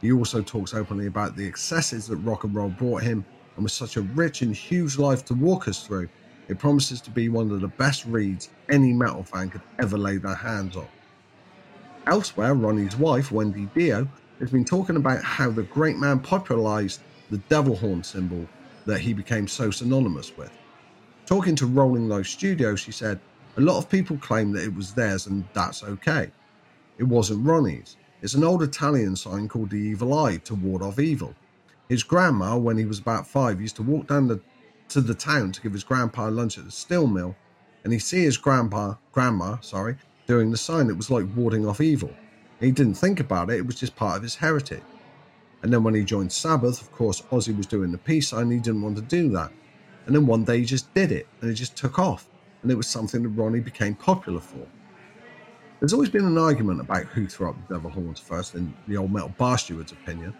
He 0.00 0.10
also 0.10 0.42
talks 0.42 0.74
openly 0.74 1.06
about 1.06 1.36
the 1.36 1.46
excesses 1.46 2.08
that 2.08 2.16
rock 2.16 2.42
and 2.42 2.52
roll 2.52 2.70
brought 2.70 3.04
him, 3.04 3.24
and 3.54 3.62
with 3.62 3.72
such 3.72 3.96
a 3.96 4.02
rich 4.02 4.42
and 4.42 4.56
huge 4.56 4.98
life 4.98 5.24
to 5.26 5.34
walk 5.34 5.68
us 5.68 5.86
through, 5.86 6.08
it 6.50 6.58
promises 6.58 7.00
to 7.00 7.10
be 7.10 7.28
one 7.28 7.48
of 7.52 7.60
the 7.60 7.68
best 7.68 8.04
reads 8.06 8.50
any 8.68 8.92
metal 8.92 9.22
fan 9.22 9.50
could 9.50 9.60
ever 9.78 9.96
lay 9.96 10.16
their 10.16 10.34
hands 10.34 10.76
on. 10.76 10.88
Elsewhere, 12.08 12.54
Ronnie's 12.54 12.96
wife, 12.96 13.30
Wendy 13.30 13.68
Dio, 13.72 14.08
has 14.40 14.50
been 14.50 14.64
talking 14.64 14.96
about 14.96 15.22
how 15.22 15.48
the 15.48 15.62
great 15.62 15.96
man 15.96 16.18
popularized 16.18 17.02
the 17.30 17.38
devil 17.48 17.76
horn 17.76 18.02
symbol 18.02 18.48
that 18.84 18.98
he 18.98 19.12
became 19.12 19.46
so 19.46 19.70
synonymous 19.70 20.36
with. 20.36 20.50
Talking 21.24 21.54
to 21.54 21.66
Rolling 21.66 22.08
Loud 22.08 22.26
Studio, 22.26 22.74
she 22.74 22.90
said, 22.90 23.20
A 23.56 23.60
lot 23.60 23.78
of 23.78 23.88
people 23.88 24.16
claim 24.16 24.50
that 24.52 24.64
it 24.64 24.74
was 24.74 24.92
theirs 24.92 25.28
and 25.28 25.44
that's 25.52 25.84
okay. 25.84 26.32
It 26.98 27.04
wasn't 27.04 27.46
Ronnie's. 27.46 27.96
It's 28.22 28.34
an 28.34 28.42
old 28.42 28.64
Italian 28.64 29.14
sign 29.14 29.46
called 29.46 29.70
the 29.70 29.76
Evil 29.76 30.18
Eye 30.18 30.38
to 30.38 30.56
ward 30.56 30.82
off 30.82 30.98
evil. 30.98 31.32
His 31.88 32.02
grandma, 32.02 32.56
when 32.56 32.76
he 32.76 32.86
was 32.86 32.98
about 32.98 33.28
five, 33.28 33.60
used 33.60 33.76
to 33.76 33.82
walk 33.82 34.08
down 34.08 34.26
the, 34.26 34.40
to 34.90 35.00
the 35.00 35.14
town 35.14 35.52
to 35.52 35.60
give 35.60 35.72
his 35.72 35.84
grandpa 35.84 36.28
lunch 36.28 36.58
at 36.58 36.64
the 36.64 36.70
steel 36.70 37.06
mill, 37.06 37.36
and 37.82 37.92
he'd 37.92 38.00
see 38.00 38.22
his 38.24 38.36
grandpa, 38.36 38.94
grandma, 39.12 39.58
sorry, 39.60 39.96
doing 40.26 40.50
the 40.50 40.56
sign. 40.56 40.90
It 40.90 40.96
was 40.96 41.10
like 41.10 41.26
warding 41.34 41.66
off 41.66 41.80
evil. 41.80 42.12
He 42.60 42.70
didn't 42.70 42.94
think 42.94 43.20
about 43.20 43.50
it; 43.50 43.58
it 43.58 43.66
was 43.66 43.80
just 43.80 43.96
part 43.96 44.16
of 44.16 44.22
his 44.22 44.36
heritage. 44.36 44.82
And 45.62 45.72
then 45.72 45.82
when 45.82 45.94
he 45.94 46.04
joined 46.04 46.32
Sabbath, 46.32 46.80
of 46.80 46.92
course, 46.92 47.22
Ozzy 47.30 47.56
was 47.56 47.66
doing 47.66 47.92
the 47.92 47.98
peace 47.98 48.28
sign. 48.28 48.50
He 48.50 48.58
didn't 48.58 48.82
want 48.82 48.96
to 48.96 49.02
do 49.02 49.28
that. 49.30 49.52
And 50.06 50.14
then 50.14 50.26
one 50.26 50.44
day 50.44 50.58
he 50.58 50.64
just 50.64 50.92
did 50.94 51.12
it, 51.12 51.26
and 51.40 51.50
it 51.50 51.54
just 51.54 51.76
took 51.76 51.98
off, 51.98 52.28
and 52.62 52.70
it 52.70 52.76
was 52.76 52.86
something 52.86 53.22
that 53.22 53.28
Ronnie 53.30 53.60
became 53.60 53.94
popular 53.94 54.40
for. 54.40 54.66
There's 55.78 55.92
always 55.92 56.10
been 56.10 56.26
an 56.26 56.36
argument 56.36 56.80
about 56.80 57.06
who 57.06 57.26
threw 57.26 57.48
up 57.50 57.56
the 57.68 57.74
devil 57.74 57.90
horns 57.90 58.20
first, 58.20 58.54
in 58.54 58.74
the 58.88 58.96
old 58.96 59.12
metal 59.12 59.34
bar 59.38 59.56
steward's 59.56 59.92
opinion, 59.92 60.34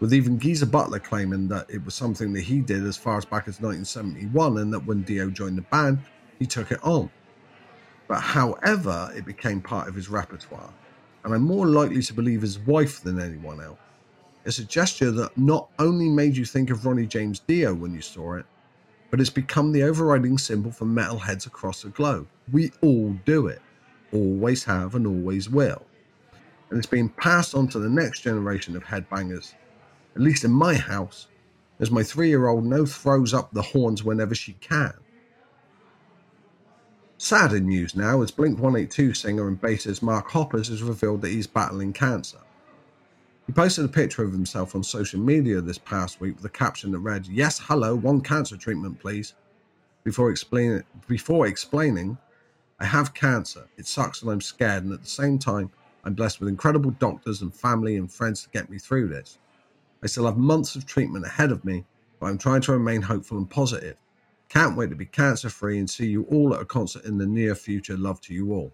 with 0.00 0.14
even 0.14 0.38
Geezer 0.38 0.66
Butler 0.66 0.98
claiming 0.98 1.48
that 1.48 1.68
it 1.68 1.84
was 1.84 1.94
something 1.94 2.32
that 2.32 2.42
he 2.42 2.60
did 2.60 2.84
as 2.84 2.96
far 2.96 3.18
as 3.18 3.24
back 3.24 3.48
as 3.48 3.60
1971 3.60 4.58
and 4.58 4.72
that 4.72 4.84
when 4.84 5.02
Dio 5.02 5.30
joined 5.30 5.58
the 5.58 5.62
band, 5.62 5.98
he 6.38 6.46
took 6.46 6.70
it 6.70 6.82
on. 6.82 7.10
But 8.06 8.20
however, 8.20 9.12
it 9.14 9.24
became 9.24 9.60
part 9.60 9.88
of 9.88 9.94
his 9.94 10.08
repertoire, 10.08 10.72
and 11.24 11.34
I'm 11.34 11.42
more 11.42 11.66
likely 11.66 12.02
to 12.02 12.14
believe 12.14 12.42
his 12.42 12.58
wife 12.60 13.02
than 13.02 13.20
anyone 13.20 13.60
else. 13.62 13.78
It's 14.44 14.58
a 14.60 14.64
gesture 14.64 15.10
that 15.10 15.36
not 15.36 15.68
only 15.78 16.08
made 16.08 16.36
you 16.36 16.46
think 16.46 16.70
of 16.70 16.86
Ronnie 16.86 17.06
James 17.06 17.40
Dio 17.40 17.74
when 17.74 17.92
you 17.92 18.00
saw 18.00 18.34
it, 18.34 18.46
but 19.10 19.20
it's 19.20 19.30
become 19.30 19.72
the 19.72 19.82
overriding 19.82 20.38
symbol 20.38 20.70
for 20.70 20.86
metalheads 20.86 21.46
across 21.46 21.82
the 21.82 21.90
globe. 21.90 22.28
We 22.50 22.72
all 22.82 23.12
do 23.26 23.48
it 23.48 23.60
always 24.12 24.64
have 24.64 24.94
and 24.94 25.06
always 25.06 25.48
will. 25.48 25.84
And 26.70 26.78
it's 26.78 26.86
being 26.86 27.08
passed 27.08 27.54
on 27.54 27.68
to 27.68 27.78
the 27.78 27.88
next 27.88 28.20
generation 28.20 28.76
of 28.76 28.84
headbangers. 28.84 29.54
At 30.18 30.24
least 30.24 30.42
in 30.42 30.50
my 30.50 30.74
house, 30.74 31.28
as 31.78 31.92
my 31.92 32.02
three 32.02 32.28
year 32.28 32.48
old 32.48 32.64
now 32.64 32.84
throws 32.84 33.32
up 33.32 33.52
the 33.52 33.62
horns 33.62 34.02
whenever 34.02 34.34
she 34.34 34.54
can. 34.54 34.92
Sadder 37.18 37.60
news 37.60 37.94
now 37.94 38.20
as 38.22 38.32
Blink 38.32 38.58
182 38.58 39.14
singer 39.14 39.46
and 39.46 39.60
bassist 39.60 40.02
Mark 40.02 40.28
Hoppus 40.28 40.70
has 40.70 40.82
revealed 40.82 41.22
that 41.22 41.28
he's 41.28 41.46
battling 41.46 41.92
cancer. 41.92 42.40
He 43.46 43.52
posted 43.52 43.84
a 43.84 43.88
picture 43.88 44.24
of 44.24 44.32
himself 44.32 44.74
on 44.74 44.82
social 44.82 45.20
media 45.20 45.60
this 45.60 45.78
past 45.78 46.20
week 46.20 46.34
with 46.34 46.44
a 46.44 46.48
caption 46.48 46.90
that 46.90 46.98
read, 46.98 47.28
Yes, 47.28 47.60
hello, 47.60 47.94
one 47.94 48.20
cancer 48.20 48.56
treatment, 48.56 48.98
please. 48.98 49.34
Before, 50.02 50.32
explain, 50.32 50.82
before 51.06 51.46
explaining 51.46 52.18
I 52.80 52.86
have 52.86 53.14
cancer. 53.14 53.68
It 53.76 53.86
sucks 53.86 54.22
and 54.22 54.32
I'm 54.32 54.40
scared. 54.40 54.82
And 54.82 54.92
at 54.92 55.02
the 55.02 55.08
same 55.08 55.38
time, 55.38 55.70
I'm 56.02 56.14
blessed 56.14 56.40
with 56.40 56.48
incredible 56.48 56.90
doctors 56.90 57.40
and 57.40 57.54
family 57.54 57.94
and 57.94 58.10
friends 58.10 58.42
to 58.42 58.48
get 58.48 58.68
me 58.68 58.78
through 58.78 59.06
this. 59.06 59.38
I 60.02 60.06
still 60.06 60.26
have 60.26 60.36
months 60.36 60.76
of 60.76 60.86
treatment 60.86 61.26
ahead 61.26 61.50
of 61.50 61.64
me, 61.64 61.84
but 62.20 62.26
I'm 62.26 62.38
trying 62.38 62.60
to 62.62 62.72
remain 62.72 63.02
hopeful 63.02 63.38
and 63.38 63.48
positive. 63.48 63.96
Can't 64.48 64.76
wait 64.76 64.90
to 64.90 64.96
be 64.96 65.06
cancer 65.06 65.50
free 65.50 65.78
and 65.78 65.88
see 65.88 66.06
you 66.06 66.24
all 66.24 66.54
at 66.54 66.60
a 66.60 66.64
concert 66.64 67.04
in 67.04 67.18
the 67.18 67.26
near 67.26 67.54
future. 67.54 67.96
Love 67.96 68.20
to 68.22 68.34
you 68.34 68.52
all. 68.52 68.72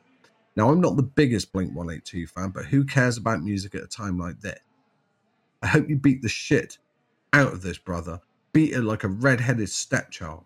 Now, 0.56 0.70
I'm 0.70 0.80
not 0.80 0.96
the 0.96 1.02
biggest 1.02 1.52
Blink 1.52 1.74
182 1.74 2.28
fan, 2.28 2.50
but 2.50 2.66
who 2.66 2.84
cares 2.84 3.16
about 3.16 3.42
music 3.42 3.74
at 3.74 3.82
a 3.82 3.88
time 3.88 4.18
like 4.18 4.40
this? 4.40 4.58
I 5.62 5.66
hope 5.66 5.88
you 5.88 5.96
beat 5.96 6.22
the 6.22 6.28
shit 6.28 6.78
out 7.32 7.52
of 7.52 7.62
this, 7.62 7.78
brother. 7.78 8.20
Beat 8.52 8.72
it 8.72 8.82
like 8.82 9.02
a 9.02 9.08
red 9.08 9.40
headed 9.40 9.68
stepchild. 9.68 10.44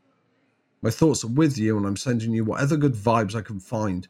My 0.80 0.90
thoughts 0.90 1.24
are 1.24 1.28
with 1.28 1.58
you, 1.58 1.76
and 1.76 1.86
I'm 1.86 1.96
sending 1.96 2.32
you 2.32 2.44
whatever 2.44 2.76
good 2.76 2.94
vibes 2.94 3.34
I 3.34 3.42
can 3.42 3.60
find. 3.60 4.08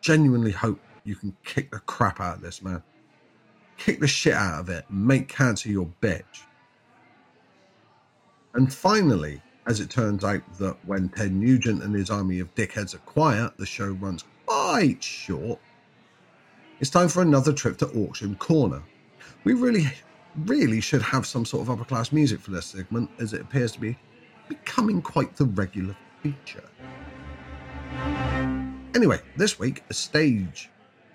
Genuinely 0.00 0.52
hope 0.52 0.80
you 1.04 1.14
can 1.14 1.36
kick 1.44 1.70
the 1.70 1.78
crap 1.80 2.20
out 2.20 2.36
of 2.36 2.42
this, 2.42 2.62
man. 2.62 2.82
Kick 3.78 4.00
the 4.00 4.06
shit 4.06 4.34
out 4.34 4.60
of 4.60 4.68
it 4.68 4.84
and 4.90 5.06
make 5.06 5.28
cancer 5.28 5.70
your 5.70 5.88
bitch. 6.02 6.42
And 8.54 8.72
finally, 8.72 9.40
as 9.66 9.80
it 9.80 9.88
turns 9.88 10.24
out 10.24 10.42
that 10.58 10.76
when 10.84 11.08
Ted 11.10 11.32
Nugent 11.32 11.82
and 11.82 11.94
his 11.94 12.10
army 12.10 12.40
of 12.40 12.54
dickheads 12.54 12.94
are 12.94 12.98
quiet, 12.98 13.56
the 13.56 13.66
show 13.66 13.90
runs 13.92 14.24
quite 14.46 15.02
short. 15.02 15.60
It's 16.80 16.90
time 16.90 17.08
for 17.08 17.22
another 17.22 17.52
trip 17.52 17.76
to 17.78 17.88
Auction 17.88 18.34
Corner. 18.36 18.82
We 19.44 19.54
really, 19.54 19.86
really 20.44 20.80
should 20.80 21.02
have 21.02 21.26
some 21.26 21.44
sort 21.44 21.62
of 21.62 21.70
upper 21.70 21.84
class 21.84 22.12
music 22.12 22.40
for 22.40 22.50
this 22.50 22.66
segment, 22.66 23.10
as 23.18 23.32
it 23.32 23.40
appears 23.40 23.72
to 23.72 23.80
be 23.80 23.96
becoming 24.48 25.02
quite 25.02 25.36
the 25.36 25.44
regular 25.44 25.96
feature. 26.22 26.64
Anyway, 28.94 29.20
this 29.36 29.58
week, 29.58 29.84
a 29.90 29.94
stage 29.94 30.70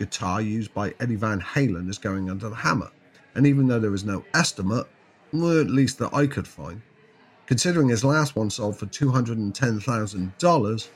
guitar 0.06 0.42
used 0.42 0.74
by 0.74 0.94
Eddie 1.00 1.16
Van 1.16 1.40
Halen 1.40 1.90
is 1.90 1.98
going 1.98 2.30
under 2.30 2.50
the 2.50 2.56
hammer. 2.56 2.92
And 3.36 3.48
even 3.48 3.68
though 3.68 3.80
there 3.80 3.94
is 3.94 4.04
no 4.04 4.26
estimate, 4.34 4.86
or 5.34 5.60
at 5.60 5.70
least 5.70 5.98
that 6.00 6.14
I 6.14 6.28
could 6.28 6.48
find, 6.48 6.82
considering 7.46 7.88
his 7.88 8.04
last 8.04 8.36
one 8.36 8.50
sold 8.50 8.78
for 8.78 8.86
$210,000, 8.88 10.90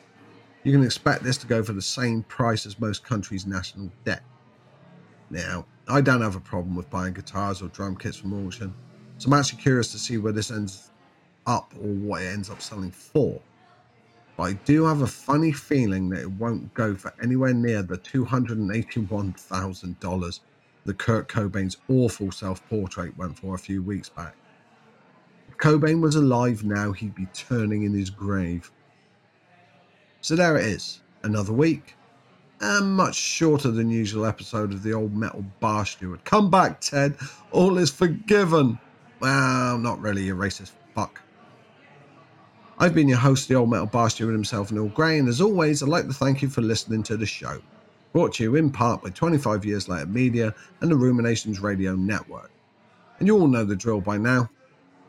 you 0.63 0.71
can 0.73 0.83
expect 0.83 1.23
this 1.23 1.37
to 1.37 1.47
go 1.47 1.63
for 1.63 1.71
the 1.71 1.81
same 1.81 2.23
price 2.23 2.65
as 2.65 2.79
most 2.79 3.05
countries' 3.05 3.47
national 3.47 3.89
debt. 4.03 4.23
Now, 5.29 5.65
I 5.87 6.01
don't 6.01 6.21
have 6.21 6.35
a 6.35 6.41
problem 6.41 6.75
with 6.75 6.89
buying 6.89 7.13
guitars 7.13 7.61
or 7.61 7.69
drum 7.69 7.95
kits 7.95 8.17
from 8.17 8.45
auction, 8.45 8.73
so 9.17 9.27
I'm 9.27 9.39
actually 9.39 9.61
curious 9.61 9.93
to 9.93 9.99
see 9.99 10.17
where 10.17 10.33
this 10.33 10.51
ends 10.51 10.91
up 11.45 11.73
or 11.81 11.87
what 11.87 12.21
it 12.21 12.25
ends 12.25 12.49
up 12.49 12.61
selling 12.61 12.91
for. 12.91 13.41
But 14.37 14.43
I 14.43 14.53
do 14.53 14.85
have 14.85 15.01
a 15.01 15.07
funny 15.07 15.51
feeling 15.51 16.07
that 16.09 16.21
it 16.21 16.31
won't 16.31 16.71
go 16.75 16.93
for 16.95 17.11
anywhere 17.21 17.55
near 17.55 17.81
the 17.81 17.97
$281,000 17.97 20.39
that 20.85 20.97
Kurt 20.99 21.27
Cobain's 21.27 21.77
awful 21.89 22.31
self 22.31 22.65
portrait 22.69 23.17
went 23.17 23.37
for 23.37 23.55
a 23.55 23.59
few 23.59 23.81
weeks 23.81 24.09
back. 24.09 24.35
If 25.49 25.57
Cobain 25.57 26.01
was 26.01 26.15
alive 26.15 26.63
now, 26.63 26.91
he'd 26.91 27.15
be 27.15 27.25
turning 27.33 27.81
in 27.83 27.93
his 27.93 28.11
grave. 28.11 28.71
So 30.21 30.35
there 30.35 30.57
it 30.57 30.65
is, 30.65 31.01
another 31.23 31.53
week. 31.53 31.95
A 32.61 32.81
much 32.81 33.15
shorter 33.15 33.71
than 33.71 33.89
usual 33.89 34.25
episode 34.25 34.71
of 34.71 34.83
the 34.83 34.93
old 34.93 35.15
metal 35.15 35.43
bar 35.59 35.85
steward. 35.85 36.23
Come 36.25 36.51
back, 36.51 36.81
Ted. 36.81 37.15
All 37.51 37.77
is 37.77 37.91
forgiven. 37.91 38.79
Well, 39.19 39.77
not 39.79 39.99
really 39.99 40.29
a 40.29 40.33
racist 40.33 40.71
fuck. 40.93 41.21
I've 42.79 42.93
been 42.93 43.09
your 43.09 43.17
host, 43.17 43.47
the 43.47 43.55
old 43.55 43.71
metal 43.71 43.87
bar 43.87 44.07
steward 44.07 44.33
himself, 44.33 44.71
Neil 44.71 44.89
Gray, 44.89 45.17
and 45.17 45.27
as 45.27 45.41
always, 45.41 45.81
I'd 45.81 45.89
like 45.89 46.05
to 46.05 46.13
thank 46.13 46.43
you 46.43 46.47
for 46.47 46.61
listening 46.61 47.01
to 47.03 47.17
the 47.17 47.25
show. 47.25 47.59
Brought 48.13 48.33
to 48.35 48.43
you 48.43 48.55
in 48.55 48.69
part 48.69 49.01
by 49.01 49.09
25 49.09 49.65
Years 49.65 49.89
Later 49.89 50.05
Media 50.05 50.53
and 50.81 50.91
the 50.91 50.95
Ruminations 50.95 51.59
Radio 51.59 51.95
Network. 51.95 52.51
And 53.17 53.27
you 53.27 53.35
all 53.35 53.47
know 53.47 53.63
the 53.63 53.75
drill 53.75 53.99
by 53.99 54.19
now. 54.19 54.47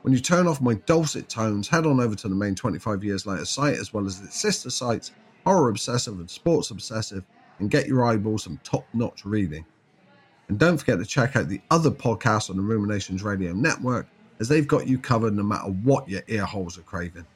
When 0.01 0.15
you 0.15 0.21
turn 0.21 0.47
off 0.47 0.63
my 0.63 0.75
dulcet 0.87 1.29
tones, 1.29 1.69
head 1.69 1.85
on 1.85 2.01
over 2.01 2.15
to 2.15 2.29
the 2.29 2.35
main 2.35 2.55
25 2.55 3.05
Years 3.05 3.27
Later 3.27 3.45
site 3.45 3.77
as 3.77 3.93
well 3.93 4.07
as 4.07 4.19
its 4.23 4.41
sister 4.41 4.71
sites, 4.71 5.13
Horror 5.45 5.69
Obsessive 5.69 6.19
and 6.19 6.31
Sports 6.31 6.71
Obsessive, 6.71 7.23
and 7.59 7.71
get 7.71 7.87
your 7.87 8.03
eyeballs 8.03 8.45
some 8.45 8.59
top 8.65 8.87
notch 8.95 9.27
reading. 9.27 9.67
And 10.49 10.59
don't 10.59 10.79
forget 10.79 10.99
to 11.01 11.05
check 11.05 11.37
out 11.37 11.49
the 11.49 11.61
other 11.71 11.91
podcasts 11.91 12.49
on 12.49 12.57
the 12.57 12.63
Ruminations 12.63 13.23
Radio 13.23 13.53
Network, 13.53 14.07
as 14.41 14.49
they've 14.49 14.67
got 14.67 14.87
you 14.87 14.99
covered 14.99 15.35
no 15.35 15.43
matter 15.43 15.69
what 15.69 16.09
your 16.09 16.23
ear 16.29 16.47
holes 16.47 16.79
are 16.79 16.83
craving. 16.83 17.27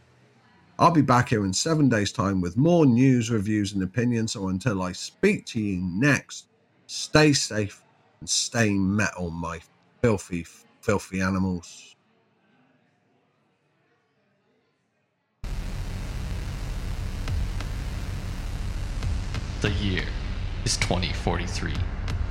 I'll 0.78 0.90
be 0.90 1.02
back 1.02 1.28
here 1.28 1.44
in 1.44 1.52
seven 1.52 1.88
days' 1.88 2.12
time 2.12 2.40
with 2.40 2.56
more 2.56 2.86
news, 2.86 3.30
reviews, 3.30 3.72
and 3.72 3.82
opinions. 3.82 4.32
So 4.32 4.48
until 4.48 4.82
I 4.82 4.92
speak 4.92 5.46
to 5.46 5.60
you 5.60 5.78
next, 5.80 6.46
stay 6.86 7.32
safe 7.32 7.82
and 8.20 8.28
stay 8.28 8.70
metal, 8.70 9.30
my 9.30 9.60
filthy, 10.02 10.46
filthy 10.80 11.20
animals. 11.20 11.94
The 19.60 19.70
year 19.70 20.04
is 20.64 20.76
2043. 20.78 21.72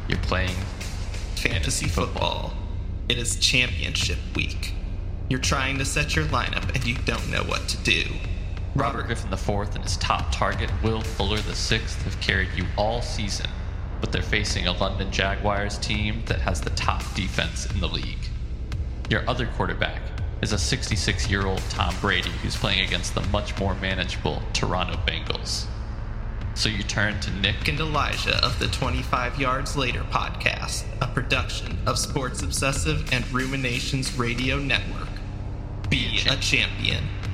You're 0.10 0.17
playing 0.19 0.58
fantasy 1.36 1.88
football. 1.88 2.54
It 3.08 3.17
is 3.17 3.38
championship 3.38 4.17
week. 4.36 4.73
You're 5.30 5.39
trying 5.39 5.77
to 5.77 5.86
set 5.86 6.15
your 6.15 6.25
lineup 6.25 6.75
and 6.75 6.86
you 6.86 6.95
don't 7.06 7.30
know 7.32 7.43
what 7.43 7.69
to 7.69 7.77
do. 7.77 8.04
Robert 8.75 9.07
Griffin 9.07 9.34
IV 9.34 9.75
and 9.75 9.84
his 9.84 9.97
top 9.97 10.31
target, 10.31 10.71
Will 10.81 11.01
Fuller 11.01 11.39
VI, 11.39 11.77
have 11.77 12.19
carried 12.21 12.49
you 12.55 12.65
all 12.77 13.01
season, 13.01 13.49
but 13.99 14.12
they're 14.12 14.21
facing 14.21 14.67
a 14.67 14.71
London 14.71 15.12
Jaguars 15.12 15.77
team 15.77 16.23
that 16.27 16.39
has 16.39 16.62
the 16.62 16.69
top 16.71 17.01
defense 17.13 17.65
in 17.65 17.81
the 17.81 17.88
league. 17.88 18.29
Your 19.10 19.29
other 19.29 19.45
quarterback 19.45 20.01
is 20.41 20.53
a 20.53 20.57
66 20.57 21.29
year 21.29 21.45
old 21.45 21.62
Tom 21.69 21.93
Brady 21.99 22.29
who's 22.41 22.55
playing 22.55 22.86
against 22.86 23.13
the 23.13 23.21
much 23.27 23.60
more 23.60 23.75
manageable 23.75 24.41
Toronto 24.53 24.97
Bengals. 25.05 25.65
So 26.53 26.69
you 26.69 26.84
turn 26.84 27.19
to 27.21 27.31
Nick 27.31 27.67
and 27.67 27.79
Elijah 27.79 28.43
of 28.43 28.57
the 28.60 28.67
25 28.67 29.39
Yards 29.39 29.75
Later 29.75 30.03
podcast, 30.12 30.86
a 31.01 31.07
production 31.07 31.77
of 31.86 31.97
Sports 31.97 32.41
Obsessive 32.41 33.12
and 33.13 33.29
Ruminations 33.34 34.17
Radio 34.17 34.57
Network. 34.60 35.10
Be 35.89 36.21
a 36.29 36.38
champion. 36.38 37.03